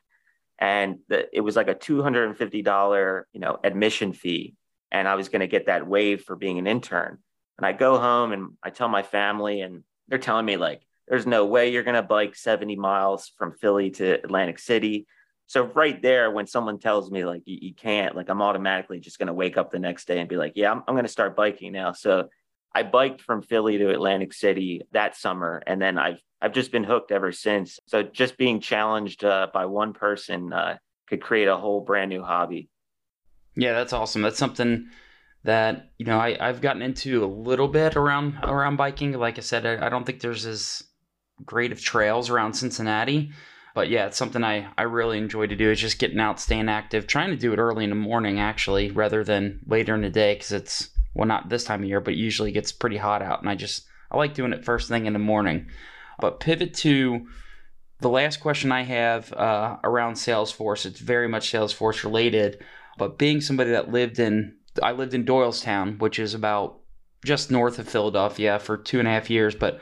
And 0.59 0.99
the, 1.07 1.27
it 1.35 1.41
was 1.41 1.55
like 1.55 1.67
a 1.67 1.75
$250, 1.75 3.23
you 3.33 3.39
know, 3.39 3.59
admission 3.63 4.13
fee. 4.13 4.55
And 4.91 5.07
I 5.07 5.15
was 5.15 5.29
going 5.29 5.41
to 5.41 5.47
get 5.47 5.67
that 5.67 5.85
waived 5.85 6.23
for 6.23 6.35
being 6.35 6.57
an 6.57 6.67
intern. 6.67 7.17
And 7.57 7.65
I 7.65 7.73
go 7.73 7.99
home 7.99 8.31
and 8.31 8.51
I 8.63 8.69
tell 8.69 8.87
my 8.87 9.03
family, 9.03 9.61
and 9.61 9.83
they're 10.07 10.19
telling 10.19 10.45
me, 10.45 10.57
like, 10.57 10.81
there's 11.07 11.27
no 11.27 11.45
way 11.45 11.71
you're 11.71 11.83
going 11.83 11.95
to 11.95 12.03
bike 12.03 12.35
70 12.35 12.75
miles 12.75 13.31
from 13.37 13.53
Philly 13.53 13.91
to 13.91 14.23
Atlantic 14.23 14.59
City. 14.59 15.07
So 15.47 15.63
right 15.63 16.01
there, 16.01 16.29
when 16.29 16.45
someone 16.45 16.77
tells 16.77 17.09
me 17.09 17.25
like 17.25 17.41
you, 17.45 17.57
you 17.61 17.73
can't, 17.73 18.15
like 18.15 18.29
I'm 18.29 18.41
automatically 18.41 18.99
just 18.99 19.17
going 19.17 19.27
to 19.27 19.33
wake 19.33 19.57
up 19.57 19.71
the 19.71 19.79
next 19.79 20.05
day 20.05 20.19
and 20.19 20.29
be 20.29 20.35
like, 20.35 20.53
yeah, 20.55 20.71
I'm, 20.71 20.83
I'm 20.87 20.93
going 20.93 21.05
to 21.05 21.11
start 21.11 21.37
biking 21.37 21.71
now. 21.71 21.93
So 21.93 22.27
I 22.75 22.83
biked 22.83 23.21
from 23.21 23.41
Philly 23.41 23.77
to 23.77 23.89
Atlantic 23.89 24.33
City 24.33 24.81
that 24.91 25.15
summer, 25.15 25.63
and 25.65 25.81
then 25.81 25.97
I've 25.97 26.21
I've 26.41 26.53
just 26.53 26.71
been 26.71 26.83
hooked 26.83 27.11
ever 27.11 27.31
since. 27.31 27.79
So 27.87 28.03
just 28.03 28.37
being 28.37 28.59
challenged 28.59 29.23
uh, 29.23 29.47
by 29.51 29.65
one 29.65 29.93
person 29.93 30.53
uh, 30.53 30.77
could 31.07 31.21
create 31.21 31.47
a 31.47 31.57
whole 31.57 31.81
brand 31.81 32.09
new 32.09 32.21
hobby. 32.21 32.69
Yeah, 33.55 33.73
that's 33.73 33.93
awesome. 33.93 34.21
That's 34.21 34.37
something 34.37 34.89
that 35.43 35.89
you 35.97 36.05
know 36.05 36.19
I, 36.19 36.37
I've 36.39 36.61
gotten 36.61 36.81
into 36.81 37.23
a 37.23 37.25
little 37.25 37.69
bit 37.69 37.95
around 37.95 38.37
around 38.43 38.75
biking. 38.75 39.13
Like 39.13 39.37
I 39.37 39.41
said, 39.41 39.65
I, 39.65 39.85
I 39.85 39.89
don't 39.89 40.05
think 40.05 40.19
there's 40.19 40.45
as 40.45 40.83
great 41.45 41.71
of 41.71 41.81
trails 41.81 42.29
around 42.29 42.53
Cincinnati 42.53 43.31
but 43.77 43.91
yeah, 43.91 44.07
it's 44.07 44.17
something 44.17 44.43
I, 44.43 44.69
I 44.75 44.81
really 44.81 45.19
enjoy 45.19 45.45
to 45.45 45.55
do 45.55 45.69
is 45.69 45.79
just 45.79 45.99
getting 45.99 46.19
out, 46.19 46.39
staying 46.39 46.67
active, 46.67 47.05
trying 47.05 47.29
to 47.29 47.35
do 47.35 47.53
it 47.53 47.59
early 47.59 47.83
in 47.83 47.91
the 47.91 47.95
morning 47.95 48.39
actually, 48.39 48.89
rather 48.89 49.23
than 49.23 49.59
later 49.67 49.93
in 49.93 50.01
the 50.01 50.09
day 50.09 50.33
because 50.33 50.51
it's 50.51 50.89
well 51.13 51.27
not 51.27 51.49
this 51.49 51.63
time 51.63 51.83
of 51.83 51.87
year, 51.87 52.01
but 52.01 52.15
usually 52.15 52.51
gets 52.51 52.71
pretty 52.71 52.97
hot 52.97 53.21
out, 53.21 53.41
and 53.41 53.47
I 53.47 53.53
just 53.53 53.85
I 54.09 54.17
like 54.17 54.33
doing 54.33 54.51
it 54.51 54.65
first 54.65 54.89
thing 54.89 55.05
in 55.05 55.13
the 55.13 55.19
morning. 55.19 55.67
But 56.19 56.39
pivot 56.39 56.73
to 56.77 57.27
The 57.99 58.09
last 58.09 58.37
question 58.37 58.71
I 58.71 58.81
have 58.81 59.31
uh, 59.33 59.77
around 59.83 60.13
Salesforce, 60.13 60.87
it's 60.87 60.99
very 60.99 61.27
much 61.27 61.51
Salesforce 61.51 62.03
related, 62.03 62.63
but 62.97 63.19
being 63.19 63.41
somebody 63.41 63.69
that 63.71 63.91
lived 63.91 64.17
in, 64.17 64.55
I 64.81 64.93
lived 64.93 65.13
in 65.13 65.23
Doylestown, 65.23 65.99
which 65.99 66.17
is 66.17 66.33
about 66.33 66.79
just 67.23 67.51
north 67.51 67.77
of 67.77 67.87
Philadelphia 67.87 68.57
for 68.57 68.75
two 68.75 68.97
and 68.97 69.07
a 69.07 69.11
half 69.11 69.29
years. 69.29 69.53
But 69.53 69.81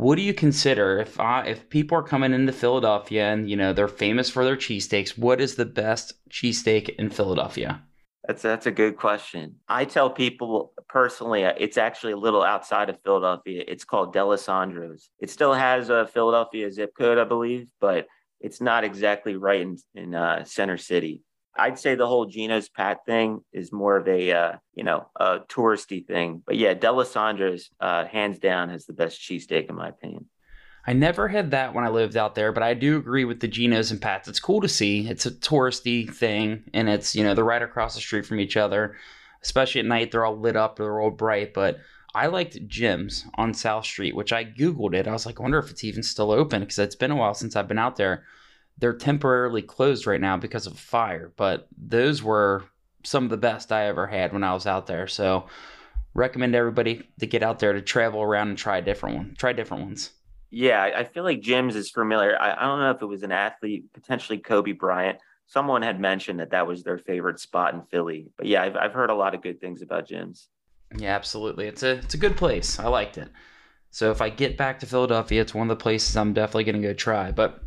what 0.00 0.16
do 0.16 0.22
you 0.22 0.32
consider 0.32 0.98
if 0.98 1.16
if 1.20 1.68
people 1.68 1.98
are 1.98 2.02
coming 2.02 2.32
into 2.32 2.52
Philadelphia 2.52 3.30
and 3.30 3.50
you 3.50 3.56
know 3.56 3.72
they're 3.74 3.86
famous 3.86 4.30
for 4.30 4.44
their 4.44 4.56
cheesesteaks? 4.56 5.18
What 5.18 5.40
is 5.40 5.56
the 5.56 5.66
best 5.66 6.14
cheesesteak 6.30 6.88
in 6.96 7.10
Philadelphia? 7.10 7.82
That's 8.26 8.40
that's 8.40 8.66
a 8.66 8.70
good 8.70 8.96
question. 8.96 9.56
I 9.68 9.84
tell 9.84 10.08
people 10.08 10.72
personally, 10.88 11.44
uh, 11.44 11.52
it's 11.58 11.76
actually 11.76 12.14
a 12.14 12.16
little 12.16 12.42
outside 12.42 12.88
of 12.88 12.96
Philadelphia. 13.02 13.62
It's 13.68 13.84
called 13.84 14.14
Dalessandro's. 14.14 15.10
It 15.20 15.28
still 15.28 15.52
has 15.52 15.90
a 15.90 16.06
Philadelphia 16.06 16.70
zip 16.72 16.92
code, 16.96 17.18
I 17.18 17.24
believe, 17.24 17.68
but 17.78 18.06
it's 18.40 18.60
not 18.60 18.84
exactly 18.84 19.36
right 19.36 19.60
in 19.60 19.76
in 19.94 20.14
uh, 20.14 20.44
Center 20.44 20.78
City. 20.78 21.22
I'd 21.56 21.78
say 21.78 21.94
the 21.94 22.06
whole 22.06 22.26
Geno's 22.26 22.68
Pat 22.68 23.04
thing 23.04 23.40
is 23.52 23.72
more 23.72 23.96
of 23.96 24.06
a 24.08 24.32
uh, 24.32 24.52
you 24.74 24.84
know 24.84 25.08
a 25.16 25.40
touristy 25.40 26.06
thing, 26.06 26.42
but 26.46 26.56
yeah, 26.56 26.74
Dalessandro's 26.74 27.70
uh, 27.80 28.04
hands 28.06 28.38
down 28.38 28.70
has 28.70 28.86
the 28.86 28.92
best 28.92 29.20
cheesesteak 29.20 29.68
in 29.68 29.76
my 29.76 29.88
opinion. 29.88 30.26
I 30.86 30.92
never 30.94 31.28
had 31.28 31.50
that 31.50 31.74
when 31.74 31.84
I 31.84 31.88
lived 31.88 32.16
out 32.16 32.34
there, 32.34 32.52
but 32.52 32.62
I 32.62 32.74
do 32.74 32.96
agree 32.96 33.24
with 33.24 33.40
the 33.40 33.48
Genos 33.48 33.90
and 33.90 34.00
Pats. 34.00 34.28
It's 34.28 34.40
cool 34.40 34.60
to 34.62 34.68
see. 34.68 35.06
It's 35.08 35.26
a 35.26 35.30
touristy 35.30 36.12
thing, 36.12 36.64
and 36.72 36.88
it's 36.88 37.14
you 37.14 37.24
know 37.24 37.34
they're 37.34 37.44
right 37.44 37.62
across 37.62 37.94
the 37.94 38.00
street 38.00 38.26
from 38.26 38.40
each 38.40 38.56
other. 38.56 38.96
Especially 39.42 39.80
at 39.80 39.86
night, 39.86 40.10
they're 40.10 40.24
all 40.24 40.38
lit 40.38 40.56
up, 40.56 40.76
they're 40.76 41.00
all 41.00 41.10
bright. 41.10 41.54
But 41.54 41.78
I 42.14 42.26
liked 42.26 42.66
Jim's 42.66 43.24
on 43.34 43.54
South 43.54 43.84
Street, 43.84 44.14
which 44.14 44.32
I 44.32 44.44
googled 44.44 44.94
it. 44.94 45.06
I 45.06 45.12
was 45.12 45.26
like, 45.26 45.38
I 45.38 45.42
wonder 45.42 45.58
if 45.58 45.70
it's 45.70 45.84
even 45.84 46.02
still 46.02 46.30
open 46.30 46.60
because 46.60 46.78
it's 46.78 46.96
been 46.96 47.10
a 47.10 47.16
while 47.16 47.34
since 47.34 47.56
I've 47.56 47.68
been 47.68 47.78
out 47.78 47.96
there. 47.96 48.24
They're 48.80 48.96
temporarily 48.96 49.62
closed 49.62 50.06
right 50.06 50.20
now 50.20 50.36
because 50.36 50.66
of 50.66 50.78
fire, 50.78 51.32
but 51.36 51.68
those 51.76 52.22
were 52.22 52.64
some 53.04 53.24
of 53.24 53.30
the 53.30 53.36
best 53.36 53.72
I 53.72 53.86
ever 53.86 54.06
had 54.06 54.32
when 54.32 54.44
I 54.44 54.54
was 54.54 54.66
out 54.66 54.86
there. 54.86 55.06
So 55.06 55.46
recommend 56.14 56.54
everybody 56.54 57.08
to 57.20 57.26
get 57.26 57.42
out 57.42 57.58
there 57.58 57.72
to 57.72 57.82
travel 57.82 58.22
around 58.22 58.48
and 58.48 58.58
try 58.58 58.78
a 58.78 58.82
different 58.82 59.16
one. 59.16 59.34
Try 59.38 59.52
different 59.52 59.84
ones. 59.84 60.10
Yeah, 60.50 60.82
I 60.82 61.04
feel 61.04 61.22
like 61.22 61.40
Jim's 61.40 61.76
is 61.76 61.90
familiar. 61.90 62.36
I, 62.36 62.54
I 62.54 62.66
don't 62.66 62.80
know 62.80 62.90
if 62.90 63.02
it 63.02 63.06
was 63.06 63.22
an 63.22 63.30
athlete, 63.32 63.84
potentially 63.92 64.38
Kobe 64.38 64.72
Bryant. 64.72 65.18
Someone 65.46 65.82
had 65.82 66.00
mentioned 66.00 66.40
that 66.40 66.50
that 66.50 66.66
was 66.66 66.82
their 66.82 66.98
favorite 66.98 67.38
spot 67.38 67.74
in 67.74 67.82
Philly. 67.82 68.28
But 68.36 68.46
yeah, 68.46 68.62
I've, 68.62 68.76
I've 68.76 68.92
heard 68.92 69.10
a 69.10 69.14
lot 69.14 69.34
of 69.34 69.42
good 69.42 69.60
things 69.60 69.82
about 69.82 70.08
Jim's. 70.08 70.48
Yeah, 70.96 71.14
absolutely. 71.14 71.66
It's 71.66 71.84
a 71.84 71.92
it's 71.98 72.14
a 72.14 72.18
good 72.18 72.36
place. 72.36 72.80
I 72.80 72.88
liked 72.88 73.16
it. 73.16 73.28
So 73.92 74.10
if 74.10 74.20
I 74.20 74.28
get 74.28 74.56
back 74.56 74.80
to 74.80 74.86
Philadelphia, 74.86 75.40
it's 75.40 75.54
one 75.54 75.70
of 75.70 75.78
the 75.78 75.82
places 75.82 76.16
I'm 76.16 76.32
definitely 76.32 76.64
going 76.64 76.82
to 76.82 76.88
go 76.88 76.94
try. 76.94 77.30
But 77.30 77.62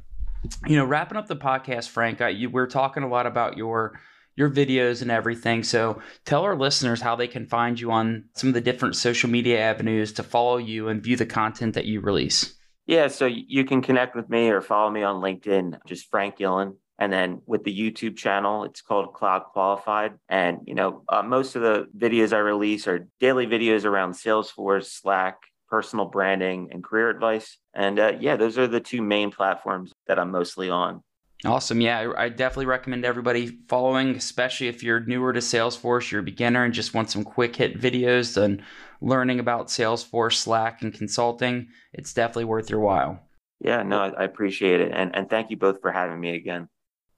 you 0.65 0.75
know, 0.75 0.85
wrapping 0.85 1.17
up 1.17 1.27
the 1.27 1.35
podcast, 1.35 1.89
Frank, 1.89 2.21
I, 2.21 2.29
you, 2.29 2.49
we're 2.49 2.67
talking 2.67 3.03
a 3.03 3.07
lot 3.07 3.25
about 3.25 3.57
your 3.57 3.99
your 4.35 4.49
videos 4.49 5.01
and 5.03 5.11
everything. 5.11 5.63
So 5.63 6.01
tell 6.25 6.41
our 6.41 6.55
listeners 6.55 7.01
how 7.01 7.15
they 7.15 7.27
can 7.27 7.45
find 7.45 7.79
you 7.79 7.91
on 7.91 8.25
some 8.33 8.47
of 8.47 8.55
the 8.55 8.61
different 8.61 8.95
social 8.95 9.29
media 9.29 9.59
avenues 9.59 10.13
to 10.13 10.23
follow 10.23 10.57
you 10.57 10.87
and 10.87 11.03
view 11.03 11.15
the 11.15 11.25
content 11.25 11.75
that 11.75 11.85
you 11.85 12.01
release. 12.01 12.55
Yeah, 12.87 13.07
so 13.07 13.27
you 13.27 13.63
can 13.63 13.81
connect 13.81 14.15
with 14.15 14.29
me 14.29 14.49
or 14.49 14.61
follow 14.61 14.89
me 14.89 15.03
on 15.03 15.21
LinkedIn, 15.21 15.77
just 15.85 16.09
Frank 16.09 16.37
Gillen. 16.37 16.77
And 16.99 17.13
then 17.13 17.41
with 17.45 17.63
the 17.63 17.77
YouTube 17.77 18.17
channel, 18.17 18.65
it's 18.65 18.81
called 18.81 19.13
Cloud 19.13 19.43
Qualified. 19.53 20.13
And, 20.29 20.59
you 20.65 20.75
know, 20.75 21.03
uh, 21.07 21.23
most 21.23 21.55
of 21.55 21.61
the 21.61 21.87
videos 21.97 22.33
I 22.33 22.39
release 22.39 22.87
are 22.87 23.07
daily 23.19 23.47
videos 23.47 23.85
around 23.85 24.13
Salesforce, 24.13 24.85
Slack, 24.85 25.37
personal 25.73 26.05
branding, 26.05 26.69
and 26.71 26.83
career 26.83 27.09
advice. 27.09 27.57
And 27.73 27.97
uh, 27.97 28.11
yeah, 28.19 28.35
those 28.35 28.59
are 28.59 28.67
the 28.67 28.79
two 28.79 29.01
main 29.01 29.31
platforms 29.31 29.91
that 30.05 30.19
I'm 30.19 30.29
mostly 30.29 30.69
on. 30.69 31.01
Awesome. 31.45 31.81
Yeah, 31.81 32.13
I 32.15 32.29
definitely 32.29 32.67
recommend 32.67 33.05
everybody 33.05 33.57
following, 33.67 34.15
especially 34.15 34.67
if 34.67 34.83
you're 34.83 34.99
newer 34.99 35.33
to 35.33 35.39
Salesforce, 35.39 36.11
you're 36.11 36.21
a 36.21 36.23
beginner 36.23 36.63
and 36.63 36.75
just 36.75 36.93
want 36.93 37.09
some 37.09 37.23
quick 37.23 37.55
hit 37.55 37.81
videos 37.81 38.39
and 38.39 38.61
learning 39.01 39.39
about 39.39 39.69
Salesforce, 39.69 40.35
Slack, 40.35 40.83
and 40.83 40.93
consulting. 40.93 41.69
It's 41.91 42.13
definitely 42.13 42.45
worth 42.45 42.69
your 42.69 42.79
while. 42.79 43.19
Yeah, 43.59 43.81
no, 43.81 43.97
I 43.97 44.25
appreciate 44.25 44.79
it. 44.79 44.91
And, 44.93 45.15
and 45.15 45.27
thank 45.27 45.49
you 45.49 45.57
both 45.57 45.81
for 45.81 45.91
having 45.91 46.19
me 46.19 46.35
again. 46.35 46.69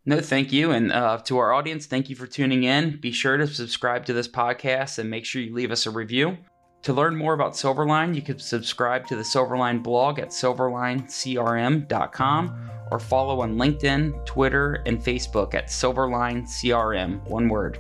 No, 0.05 0.21
thank 0.21 0.53
you. 0.53 0.71
And 0.71 0.93
uh, 0.93 1.17
to 1.25 1.39
our 1.39 1.51
audience, 1.51 1.87
thank 1.87 2.09
you 2.09 2.15
for 2.15 2.25
tuning 2.25 2.63
in. 2.63 3.01
Be 3.01 3.11
sure 3.11 3.35
to 3.35 3.47
subscribe 3.47 4.05
to 4.05 4.13
this 4.13 4.29
podcast 4.29 4.97
and 4.97 5.09
make 5.09 5.25
sure 5.25 5.41
you 5.41 5.53
leave 5.53 5.71
us 5.71 5.85
a 5.85 5.91
review. 5.91 6.37
To 6.85 6.93
learn 6.93 7.15
more 7.15 7.33
about 7.33 7.53
Silverline, 7.53 8.13
you 8.13 8.21
can 8.21 8.37
subscribe 8.37 9.07
to 9.07 9.15
the 9.15 9.23
Silverline 9.23 9.81
blog 9.81 10.19
at 10.19 10.29
silverlinecrm.com 10.29 12.69
or 12.91 12.99
follow 12.99 13.41
on 13.41 13.55
LinkedIn, 13.55 14.23
Twitter, 14.27 14.83
and 14.85 14.99
Facebook 14.99 15.55
at 15.55 15.69
Silverline 15.69 16.43
CRM, 16.43 17.27
one 17.27 17.49
word. 17.49 17.79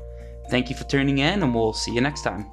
Thank 0.49 0.71
you 0.71 0.75
for 0.75 0.85
tuning 0.85 1.19
in, 1.19 1.43
and 1.43 1.53
we'll 1.53 1.71
see 1.71 1.93
you 1.93 2.01
next 2.01 2.23
time. 2.23 2.49